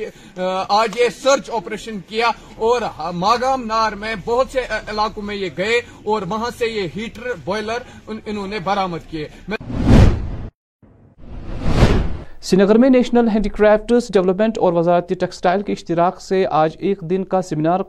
آج 0.69 1.01
یہ 1.01 1.09
سرچ 1.23 1.51
آپریشن 1.51 2.01
کیا۔ 2.01 2.31
اور 2.57 2.83
ماگام 3.13 3.65
نار 3.65 3.93
میں 3.93 4.15
بہت 4.25 4.47
سے 4.53 4.61
علاقوں 4.89 5.23
میں 5.23 5.35
یہ 5.35 5.49
گئے 5.57 5.79
اور 6.05 6.23
وہاں 6.23 6.51
سے 6.59 6.67
یہ 6.67 6.89
ہیٹر 6.97 7.33
بوائلر 7.45 7.79
انہوں 8.07 8.47
نے 8.47 8.59
برامد 8.59 8.99
کیے۔ 9.11 9.29
سری 12.49 12.63
نگر 12.63 12.79
میں 12.79 12.91
نیشنل 12.91 13.29
ہینڈی 13.29 13.49
کرافٹس 13.49 14.13
ڈیولپمنٹ 14.13 14.59
اور 14.59 14.73
وزارت 14.73 15.09
ٹیکسٹائل 15.09 15.63
کے 15.63 15.73
اشتراک 15.73 16.21
سے 16.21 16.45
آج 16.51 16.77
ایک 16.79 17.01
دن 17.01 17.25
کا 17.25 17.43
سیمینار 17.43 17.81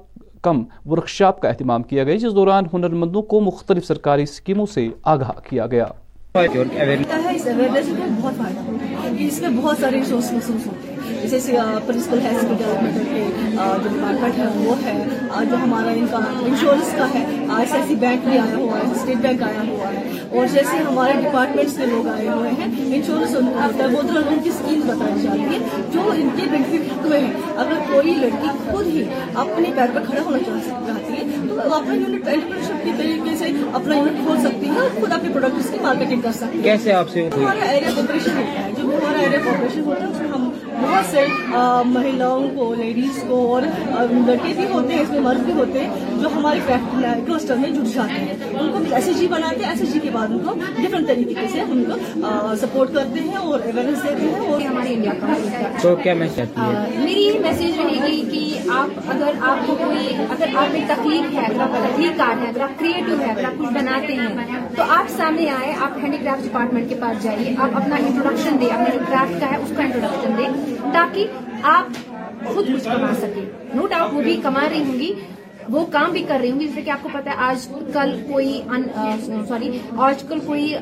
کم 0.42 0.64
ورکشاپ 0.86 1.42
کا 1.42 1.50
اہتمام 1.50 1.84
کیا 1.84 2.04
گیا 2.04 2.16
جس 2.16 2.36
دوران 2.36 2.64
ہنرمندوں 2.74 3.22
کو 3.22 3.40
مختلف 3.42 3.86
سرکاری 3.86 4.24
اسکیموں 4.24 4.66
سے 4.66 4.88
آگاہ 5.04 5.32
کیا 5.50 5.68
گیا۔ 5.68 5.86
اس 9.20 9.42
میں 9.42 9.50
بہت 9.50 9.78
سارے 9.82 10.00
ریسورس 10.00 10.32
محسوس 10.32 10.68
ہوتے 10.68 10.94
ہیں۔ 10.94 10.99
جیسے 11.28 11.58
پرنسپل 11.86 12.20
ہے 12.22 12.30
ڈیولپمنٹ 12.42 13.10
کے 13.14 13.24
جو 13.52 13.90
ڈپارٹمنٹ 13.90 14.38
ہے 14.38 14.46
وہ 14.56 14.76
ہے۔ 14.86 15.04
جو 15.50 15.56
ہمارا 15.56 15.92
ان 15.92 16.06
کا 16.12 16.18
انشورنس 16.18 16.96
کا 16.98 17.06
ہے 17.14 17.26
ایس 17.58 17.74
ایس 17.74 17.88
سی 17.88 17.96
بینک 17.96 18.28
بھی 18.28 18.38
آیا 18.38 18.56
ہوا 18.56 18.78
ہے 18.78 18.92
اسٹیٹ 18.96 19.18
بینک 19.18 19.44
آیا 19.44 19.62
ہوا 19.68 19.94
ہے۔ 19.94 20.10
اور 20.30 20.46
جیسے 20.48 20.78
ہمارے 20.78 21.14
ڈپارٹمنٹس 21.14 21.78
کے 21.78 21.86
لوگ 21.86 22.08
آئے 22.08 22.28
ہوئے 22.30 22.50
ہیں 22.50 22.96
انشورنس 22.96 23.36
ان 23.36 23.46
کو 23.46 23.60
ہوتا 23.64 23.84
ہے 23.84 23.90
وہ 23.90 24.02
تو 24.02 24.18
ان 24.18 24.38
کی 24.44 24.50
اسکیم 24.50 24.82
بتائی 24.88 25.22
جاتی 25.22 25.42
ہے 25.42 25.60
جو 25.94 26.02
ان 26.16 26.30
کے 26.36 26.44
بینیفٹ 26.52 27.06
ہوئے 27.06 27.20
ہیں۔ 27.20 27.34
اگر 27.58 27.94
کوئی 27.94 28.14
لڑکی 28.14 28.48
خود 28.72 28.88
ہی 28.88 29.04
اپنے 29.36 29.72
پیر 29.76 29.88
پر 29.94 30.02
کھڑا 30.10 30.22
ہونا 30.22 30.38
چاہتی 30.40 31.14
ہے 31.14 31.24
تو 31.50 31.74
اپنا 31.74 31.94
یونٹ 31.94 32.28
انٹرپرنشپ 32.28 32.84
کے 32.84 32.92
طریقے 32.98 33.36
سے 33.38 33.46
اپنا 33.74 33.96
یونٹ 33.98 34.26
کھول 34.26 34.42
سکتی 34.42 34.66
ہے 34.66 34.80
اور 34.80 35.00
خود 35.00 35.12
اپنے 35.12 35.30
پروڈکٹس 35.34 35.70
کی 35.70 35.78
مارکیٹنگ 35.82 36.22
کر 36.22 36.32
سکتی 36.32 36.58
ہے۔ 36.58 36.64
کیسے 36.64 36.94
آپ 36.94 37.10
سے 37.10 37.30
ہمارا 37.38 37.72
ایریا 37.72 37.90
کوپریشن 37.96 38.38
ہوتا 38.38 38.66
ہے 38.66 38.72
جو 38.78 38.84
ہمارا 38.84 39.20
ایریا 39.20 39.40
کوپریشن 39.44 39.84
ہوتا 39.86 40.04
ہے 40.06 40.12
اس 40.12 40.22
میں 40.22 40.30
ہم 40.30 40.39
بہت 40.82 41.06
سے 41.06 41.26
مہیلاؤں 41.88 42.48
کو 42.56 42.74
لیڈیز 42.76 43.24
کو 43.28 43.38
اور 43.48 43.62
لڑکے 44.26 44.54
بھی 44.56 44.66
ہوتے 44.68 44.94
ہیں 44.94 45.02
اس 45.02 45.10
میں 45.10 45.20
مرد 45.20 45.40
بھی 45.40 45.54
ہوتے 45.54 45.80
ہیں 45.80 45.90
جو 46.22 46.30
ہمارے 46.34 46.60
کلسٹر 47.26 47.56
میں 47.56 47.70
جڑ 47.70 47.84
جاتے 47.86 48.20
ہیں۔ 48.20 48.34
ان 48.52 48.70
کو 48.72 48.94
ایس 48.96 49.08
ایس 49.08 49.20
جی 49.20 49.28
بناتے 49.28 49.64
ہیں 49.64 49.70
ایس 49.70 49.82
ایس 49.82 49.94
جی 49.94 50.00
کے 50.00 50.10
بعد 50.12 50.28
ان 50.30 50.40
کو 50.40 50.54
ڈفرنٹ 50.78 51.08
طریقے 51.08 51.48
سے 51.48 51.62
ہم 51.62 51.84
کو 51.84 52.26
سپورٹ 52.58 52.94
کرتے 52.94 53.20
ہیں 53.20 53.36
اور 53.38 53.60
اویئرنیس 53.62 54.04
دیتے 54.04 54.26
ہیں 54.26 54.48
اور 54.48 54.62
ہمارے 54.62 54.94
انڈیا 54.94 55.14
کا 55.22 55.70
تو 55.82 55.96
کیا 55.96 56.14
میسج 56.14 56.58
میری 56.98 57.22
یہ 57.22 57.40
میسج 57.40 57.80
رہے 57.80 58.08
گی 58.08 58.22
کہ 58.32 58.44
آپ 58.74 59.10
اگر 59.10 59.32
آپ 59.44 59.66
کو 59.68 59.76
کوئی 59.76 60.08
اگر 60.30 60.56
آپ 60.56 60.72
میں 60.72 60.82
تخلیق 60.88 61.34
ہے 61.34 61.46
اگر 61.46 61.62
آپ 61.62 61.76
تخلیق 61.86 62.18
کار 62.18 62.42
ہے 62.42 62.48
اگر 62.50 62.62
آپ 62.62 62.80
کریٹو 62.80 63.20
ہے 63.20 63.32
اگر 63.32 63.44
آپ 63.46 63.60
کچھ 63.60 63.74
بناتے 63.74 64.14
ہیں 64.14 64.36
تو 64.76 64.84
آپ 64.90 65.10
سامنے 65.10 65.50
آئے 65.50 65.74
آپ 65.80 65.98
ہینڈی 66.04 66.18
کرافٹ 66.18 66.44
ڈپارٹمنٹ 66.44 66.90
کے 66.90 66.96
پاس 67.00 67.24
جائیے 67.24 67.56
آپ 67.58 67.78
اپنا 67.78 67.96
انٹروڈکشن 67.98 68.60
دیں 68.62 68.68
اپنا 68.68 68.94
جو 68.94 69.00
کرافٹ 69.08 69.40
کا 69.40 69.52
ہے 69.52 69.58
اس 69.58 69.74
کا 69.78 69.84
انٹروڈکشن 69.84 70.38
دیں۔ 70.38 70.69
تاکہ 70.94 71.28
آپ 71.64 71.86
خود 72.46 72.68
کچھ 72.68 72.84
کما 72.84 73.16
سکیں۔ 73.18 73.76
نو 73.76 73.88
ڈاؤٹ 73.88 74.14
وہ 74.14 74.22
بھی 74.22 74.40
کما 74.44 74.64
رہی 74.72 74.84
ہوں 74.84 75.00
گی۔ 75.00 75.14
وہ 75.70 75.86
کام 75.86 76.12
بھی 76.12 76.24
کر 76.28 76.38
رہی 76.42 76.52
ہوں 76.52 76.60
گی۔ 76.60 76.68
جیسے 76.68 76.82
کہ 76.82 76.90
آپ 76.90 77.04
کو 77.04 77.10
پتا 77.14 77.32
ہے، 77.32 77.36
آج 77.36 77.68
کل 77.94 78.20
کوئی 78.34 78.62
سوری، 79.48 79.80
آج 79.98 80.24
کل 80.24 80.40
کوئی 80.46 80.76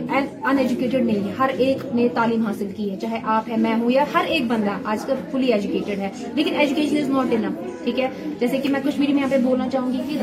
ان 0.44 0.58
ایجوکیٹڈ 0.58 1.06
نہیں 1.06 1.28
ہے۔ 1.28 1.34
ہر 1.40 1.50
ایک 1.58 1.96
نے 1.96 2.08
تعلیم 2.08 2.46
حاصل 2.46 2.72
کی 2.78 2.92
ہے۔ 2.92 2.96
چاہے 2.96 3.20
آپ 3.24 3.50
ہے 3.50 3.58
میں 3.58 3.74
ہوں 3.74 3.92
یا 3.92 4.06
ہر 4.14 4.26
ایک 4.26 4.48
بندہ 4.48 4.72
آج 4.86 5.06
کل 5.06 5.14
فلی 5.32 5.54
ایجوکیٹڈ 5.54 6.00
ہے۔ 6.00 6.10
لیکن 6.36 6.56
ایجوکیشن 6.56 6.98
از 6.98 7.10
ناٹ 7.10 7.34
انف 7.34 7.84
ٹھیک 7.84 8.00
ہے؟ 8.00 8.10
جیسے 8.40 8.58
کہ 8.58 8.70
میں 8.70 8.80
کشمیری 8.84 9.14
میں 9.14 9.22
یہاں 9.22 9.32
پہ 9.32 9.38
بولنا 9.38 9.70
چاہوں 9.70 9.94
گی 9.94 9.98
کہ 10.10 10.20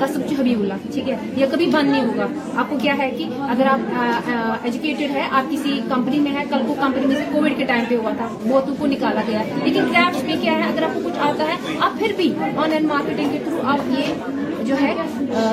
قصب 0.00 0.20
حبیب 0.38 0.60
اللہ، 0.60 0.74
ٹھیک 0.92 1.08
ہے؟ 1.08 1.16
یہ 1.36 1.46
کبھی 1.50 1.66
بند 1.66 1.90
نہیں 1.90 2.04
ہوگا۔ 2.04 2.26
آپ 2.56 2.70
کو 2.70 2.78
کیا 2.82 2.96
ہے 2.98 3.10
کہ 3.18 3.24
اگر 3.48 3.66
آپ 3.70 4.30
ایجوکیٹڈ 4.62 5.14
ہے 5.14 5.26
آپ 5.30 5.50
کسی 5.50 5.80
کمپنی 5.88 6.18
میں 6.18 6.32
ہے 6.32 6.44
کل 6.50 6.66
کو 6.66 6.74
کمپنی 6.80 7.06
میں 7.06 7.16
سے 7.16 7.24
کووڈ 7.32 7.52
کے 7.58 7.64
ٹائم 7.64 7.84
پہ 7.88 7.96
ہوا 7.96 8.10
تھا، 8.16 8.28
بہتوں 8.44 8.74
کو 8.78 8.86
نکالا 8.86 9.22
گیا۔ 9.28 9.42
لیکن 9.64 9.92
کرافٹ 9.92 10.24
میں 10.24 10.36
کیا 10.40 10.52
ہے، 10.52 10.68
اگر 10.68 10.82
آپ 10.82 10.94
کو 10.94 11.00
کچھ 11.04 11.18
آتا 11.28 11.46
ہے، 11.48 11.56
آپ 11.80 11.98
پھر 11.98 12.12
بھی 12.16 12.32
آن 12.40 12.70
لائن 12.70 12.86
مارکیٹنگ 12.86 13.32
کے 13.32 13.38
تھرو 13.44 13.60
آپ 13.64 13.90
یہ 13.90 14.64
جو 14.64 14.74
ہے 14.80 14.94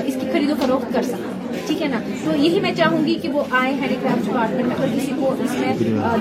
اس 0.05 0.13
کی 0.21 0.31
خرید 0.33 0.49
و 0.51 0.55
فروخت 0.61 0.93
کر 0.93 1.01
سکتے 1.01 1.23
ہیں۔ 1.23 1.46
ٹھیک 1.67 1.81
ہے 1.81 1.87
نا؟ 1.87 1.99
تو 2.25 2.35
یہی 2.37 2.59
میں 2.59 2.73
چاہوں 2.75 3.05
گی 3.05 3.15
کہ 3.21 3.29
وہ 3.29 3.43
آئیں 3.51 3.73
ہینڈی 3.81 3.95
کرافٹ 4.01 4.25
ڈپارٹمنٹ 4.25 4.67
میں 4.67 4.75
اگر 4.77 4.95
کسی 4.95 5.11
کو 5.19 5.33
اس 5.39 5.51
میں 5.53 5.73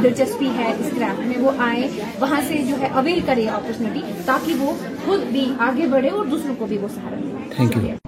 دلچسپی 0.02 0.48
ہے 0.56 0.72
اس 0.78 0.90
کرافٹ 0.96 1.26
میں 1.26 1.38
وہ 1.38 1.50
آئیں 1.61 1.87
وہاں 2.20 2.40
سے 2.48 2.62
جو 2.68 2.80
ہے 2.80 2.88
اویل 2.94 3.20
کرے 3.26 3.46
اپرچونیٹی 3.50 4.00
تاکہ 4.24 4.54
وہ 4.61 4.72
خود 5.06 5.20
بھی 5.32 5.44
آگے 5.68 5.87
بڑھے 5.87 6.09
اور 6.11 6.24
دوسروں 6.26 6.54
کو 6.54 6.66
بھی 6.66 6.78
وہ 6.78 6.88
سہارا 6.94 7.16
ملے۔ 7.16 7.54
تھینک 7.56 7.76
یو 7.78 8.06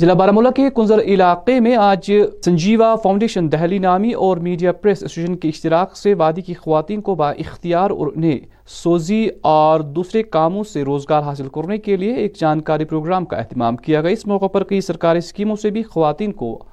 ضلع 0.00 0.12
بارہ 0.12 0.50
کے 0.50 0.70
کنزر 0.76 0.98
علاقے 0.98 1.60
میں 1.60 1.76
آج 1.76 2.12
سنجیوا 2.44 2.96
فاؤنڈیشن 2.96 3.52
دہلی 3.52 3.78
نامی 3.78 4.12
اور 4.12 4.36
میڈیا 4.36 4.72
پریس 4.72 5.02
ایسوسیشن 5.02 5.36
کے 5.36 5.48
اشتراک 5.48 5.96
سے 5.96 6.14
وادی 6.14 6.40
کی 6.40 6.54
خواتین 6.54 7.00
کو 7.00 7.14
با 7.14 7.30
اختیار 7.30 7.90
اور 7.90 8.06
انہیں 8.16 8.38
سوزی 8.66 9.28
اور 9.40 9.80
دوسرے 9.80 10.22
کاموں 10.22 10.64
سے 10.64 10.82
روزگار 10.82 11.22
حاصل 11.22 11.48
کرنے 11.48 11.78
کے 11.78 11.96
لیے 11.96 12.14
ایک 12.14 12.36
جانکاری 12.40 12.84
پروگرام 12.84 13.24
کا 13.24 13.36
اہتمام 13.36 13.76
کیا 13.76 14.00
گیا۔ 14.00 14.10
اس 14.10 14.26
موقع 14.26 14.46
پر 14.46 14.64
کئی 14.64 14.80
سرکاری 14.80 15.18
اسکیموں 15.18 15.56
سے 15.56 15.70
بھی 15.70 15.82
خواتین 15.82 16.32
کو 16.32 16.64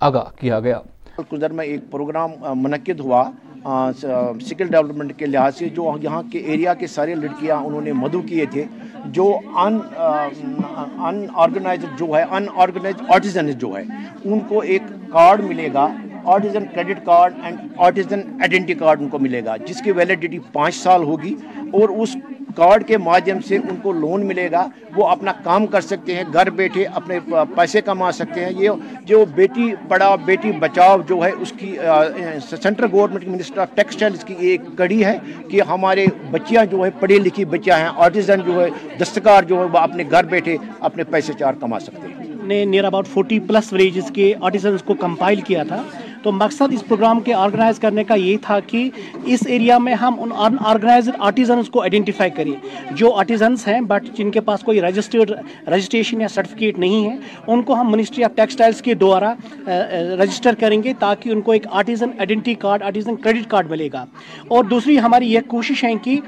آگاہ 0.00 0.40
کیا 0.40 0.60
گیا۔ 0.60 0.78
کنزر 1.30 1.50
میں 1.50 1.64
ایک 1.64 1.80
پروگرام 1.90 2.30
منعقد 2.54 3.00
ہوا۔ 3.00 3.30
سکل 3.64 4.68
ڈیولپمنٹ 4.68 5.12
کے 5.18 5.26
لحاظ 5.26 5.56
سے 5.56 5.68
جو 5.74 5.90
یہاں 6.02 6.22
کے 6.30 6.38
ایریا 6.38 6.74
کے 6.74 6.86
سارے 6.86 7.14
لڑکیاں 7.14 7.56
انہوں 7.56 7.80
نے 7.80 7.92
مدعو 7.92 8.20
کیے 8.28 8.46
تھے، 8.52 8.64
جو 9.14 9.26
ان 9.64 9.78
ان 10.98 11.24
آرگنائز 11.44 11.84
جو 11.98 12.06
ہے، 12.14 12.22
ان 12.22 12.46
آرگنائز 12.64 13.02
آرٹیزن 13.08 13.50
جو 13.58 13.76
ہے، 13.76 13.82
ان 14.24 14.40
کو 14.48 14.60
ایک 14.60 14.82
کارڈ 15.12 15.44
ملے 15.44 15.68
گا، 15.74 15.86
artisan 16.24 16.64
credit 16.74 17.04
card 17.04 17.34
and 17.42 17.58
artisan 17.76 18.20
identity 18.40 18.74
card 18.74 19.00
ان 19.00 19.08
کو 19.08 19.18
ملے 19.18 19.44
گا، 19.44 19.56
جس 19.66 19.82
کی 19.82 19.92
ویلیڈیٹی 19.92 20.38
پانچ 20.52 20.74
سال 20.74 21.02
ہوگی 21.04 21.34
اور 21.72 21.88
اس 21.88 22.16
کارڈ 22.56 22.86
کے 22.86 22.96
مادھیم 22.98 23.40
سے 23.48 23.56
ان 23.56 23.76
کو 23.82 23.92
لون 23.92 24.26
ملے 24.26 24.48
گا، 24.52 24.66
وہ 24.96 25.06
اپنا 25.08 25.32
کام 25.44 25.66
کر 25.66 25.80
سکتے 25.80 26.14
ہیں، 26.14 26.24
گھر 26.32 26.50
بیٹھے 26.50 26.84
اپنے 26.94 27.18
پیسے 27.54 27.80
کما 27.80 28.10
سکتے 28.12 28.44
ہیں۔ 28.44 28.52
یہ 28.56 28.70
جو 29.06 29.24
بیٹی 29.34 29.72
پڑھاؤ 29.88 30.16
بیٹی 30.24 30.52
بچاؤ 30.60 30.96
جو 31.08 31.22
ہے، 31.24 31.30
اس 31.40 31.52
کی 31.58 31.76
central 32.50 32.88
government 32.92 33.28
minister 33.28 33.60
of 33.60 33.74
textiles 33.74 34.24
کی 34.24 34.34
ایک 34.38 34.60
کڑی 34.76 35.04
ہے 35.04 35.16
کہ 35.50 35.60
ہمارے 35.68 36.06
بچیاں 36.30 36.64
جو 36.64 36.84
ہے 36.84 36.90
پڑھی 37.00 37.18
لکھی 37.18 37.44
بچیاں 37.44 37.78
ہیں، 37.78 37.88
آرٹیزن 37.96 38.40
جو 38.46 38.60
ہے، 38.60 38.68
دستکار 39.00 39.42
جو 39.42 39.58
ہے، 39.58 39.64
وہ 39.64 39.78
اپنے 39.78 40.04
گھر 40.10 40.24
بیٹھے 40.30 40.56
اپنے 40.80 41.04
پیسے 41.04 41.32
چار 41.38 41.54
کما 41.60 41.80
سکتے 41.80 42.06
ہیں۔ 42.08 42.30
نے 42.46 42.64
near 42.64 42.84
about 42.84 43.06
forty 43.08 43.38
plus 43.40 43.72
villages 43.72 44.10
کے 44.14 44.32
آرٹیزنس 44.40 44.82
کو 44.82 44.94
کمپائل 45.00 45.40
کیا 45.40 45.62
تھا۔ 45.62 45.82
تو 46.22 46.32
مقصد 46.32 46.72
اس 46.72 46.82
پروگرام 46.88 47.20
کے 47.20 47.34
آرگنائز 47.34 47.78
کرنے 47.78 48.04
کا 48.04 48.14
یہ 48.14 48.36
تھا 48.42 48.58
کہ 48.66 48.88
اس 49.24 49.40
ایریا 49.46 49.78
میں 49.78 49.94
ہم 49.94 50.14
ان 50.22 50.56
آرگنائزڈ 50.60 51.14
آرٹیزنس 51.18 51.68
کو 51.70 51.80
آئیڈینٹیفائی 51.80 52.30
کریں۔ 52.30 52.52
جو 52.96 53.12
آرٹیزنس 53.18 53.66
ہیں 53.68 53.80
بٹ 53.88 54.04
جن 54.16 54.30
کے 54.30 54.40
پاس 54.40 54.60
کوئی 54.64 54.80
رجسٹرڈ 54.80 55.30
رجسٹریشن 55.68 56.20
یا 56.20 56.28
سرٹیفکیٹ 56.28 56.78
نہیں 56.78 57.08
ہے، 57.08 57.16
ان 57.46 57.62
کو 57.62 57.80
ہم 57.80 57.90
منسٹری 57.92 58.24
آف 58.24 58.34
ٹیکسٹائلس 58.36 58.82
کے 58.82 58.94
دوارا 58.94 59.32
رجسٹر 60.22 60.54
کریں 60.60 60.82
گے 60.82 60.92
تاکہ 60.98 61.30
ان 61.30 61.40
کو 61.40 61.52
ایک 61.52 61.66
artisan 61.70 62.10
identity 62.18 62.54
card 62.64 62.82
artisan 62.82 63.16
credit 63.16 63.50
card 63.50 63.70
ملے 63.70 63.88
گا۔ 63.92 64.04
اور 64.48 64.64
دوسری 64.64 64.98
ہماری 65.00 65.32
یہ 65.32 65.40
کوشش 65.48 65.84
ہے 65.84 65.92
کہ 66.04 66.18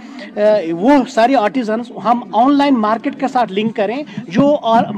وہ 0.81 0.93
سارے 1.15 1.35
آرٹیزنس 1.37 1.91
ہم 2.05 2.21
آن 2.43 2.57
لائن 2.59 2.81
مارکیٹ 2.81 3.21
کے 3.21 3.29
ساتھ 3.33 3.53
لنک 3.53 3.77
کریں، 3.77 4.03
جو 4.29 4.57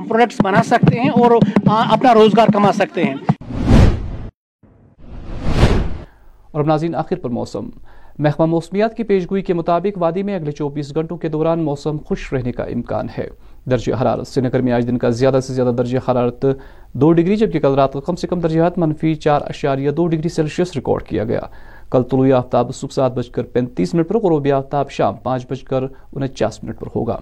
پروڈکٹس 0.09 0.41
بنا 0.45 0.63
سکتے 0.67 1.01
ہیں 1.01 1.09
اور 1.11 1.39
اپنا 1.67 2.15
روزگار 2.15 2.53
کما 2.55 2.73
سکتے 2.73 3.05
ہیں۔ 3.05 3.15
اور 6.57 6.65
ناظرین، 6.65 6.95
آخر 6.95 7.17
پر 7.17 7.31
موسم۔ 7.31 7.69
محکمہ 8.19 8.47
موسمیات 8.47 8.97
کی 8.97 9.03
پیشگوئی 9.03 9.43
کے 9.43 9.55
مطابق 9.55 9.99
وادی 9.99 10.23
میں 10.23 10.35
اگلے 10.35 10.53
چوبیس 10.53 10.95
گھنٹوں 10.95 11.17
کے 11.17 11.29
دوران 11.29 11.63
موسم 11.63 11.97
خوش 12.05 12.33
رہنے 12.33 12.53
کا 12.53 12.65
امکان 12.65 13.07
ہے۔ 13.19 13.29
درجہ 13.71 14.03
حرارت، 14.03 14.27
سری 14.27 14.45
نگر 14.45 14.63
میں 14.63 14.73
آج 14.73 14.87
دن 14.87 14.99
کا 14.99 15.11
زیادہ 15.11 15.39
سے 15.43 15.55
زیادہ 15.55 15.75
درجہ 15.75 15.99
حرارت 16.11 16.45
دو 16.93 17.13
ڈگری، 17.13 17.37
جبکہ 17.37 17.61
کل 17.61 17.75
رات 17.75 17.93
کا 17.93 18.01
کم 18.01 18.17
سے 18.17 18.27
کم 18.27 18.41
درجات 18.41 18.79
منفی 18.79 19.15
چار 19.15 19.41
اشاریہ 19.45 19.91
دو 19.91 20.07
ڈگری 20.07 20.29
سیلسیس 20.29 20.75
ریکارڈ 20.75 21.03
کیا 21.03 21.25
گیا۔ 21.25 21.41
کل 21.91 22.03
طلوع 22.03 22.33
آفتاب 22.37 22.75
صبح 22.75 22.95
سات 22.95 23.15
بج 23.15 23.31
کر 23.31 23.43
پینتیس 23.43 23.95
منٹ 23.95 24.09
پر 24.09 24.19
غروبی 24.19 24.53
آفتاب 24.53 24.91
شام 24.91 25.15
پانچ 25.15 25.47
بج 25.51 25.63
کر 25.63 25.83
انچاس 26.13 26.65
منٹ 26.65 26.81
پر 26.81 26.87
ہوگا۔ 26.97 27.21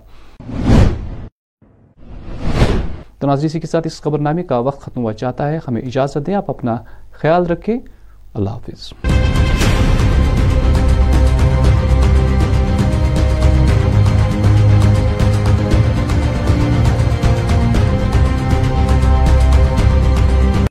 تو 3.19 3.27
ناظرین 3.27 3.61
کے 3.61 3.67
ساتھ 3.67 3.87
اس 3.87 4.03
خبر 4.03 4.19
نامے 4.19 4.43
کا 4.43 4.59
وقت 4.59 4.81
ختم 4.81 5.03
ہوا 5.03 5.13
چاہتا 5.13 5.53
ہے۔ 5.53 5.59
ہمیں 5.69 5.83
اجازت 5.83 6.19
دیں، 6.27 6.35
آپ 6.35 6.51
اپنا 6.51 6.77
خیال 7.11 7.47
رکھیں۔ 7.47 7.79
اللہ 8.35 8.51
حافظ 8.51 9.34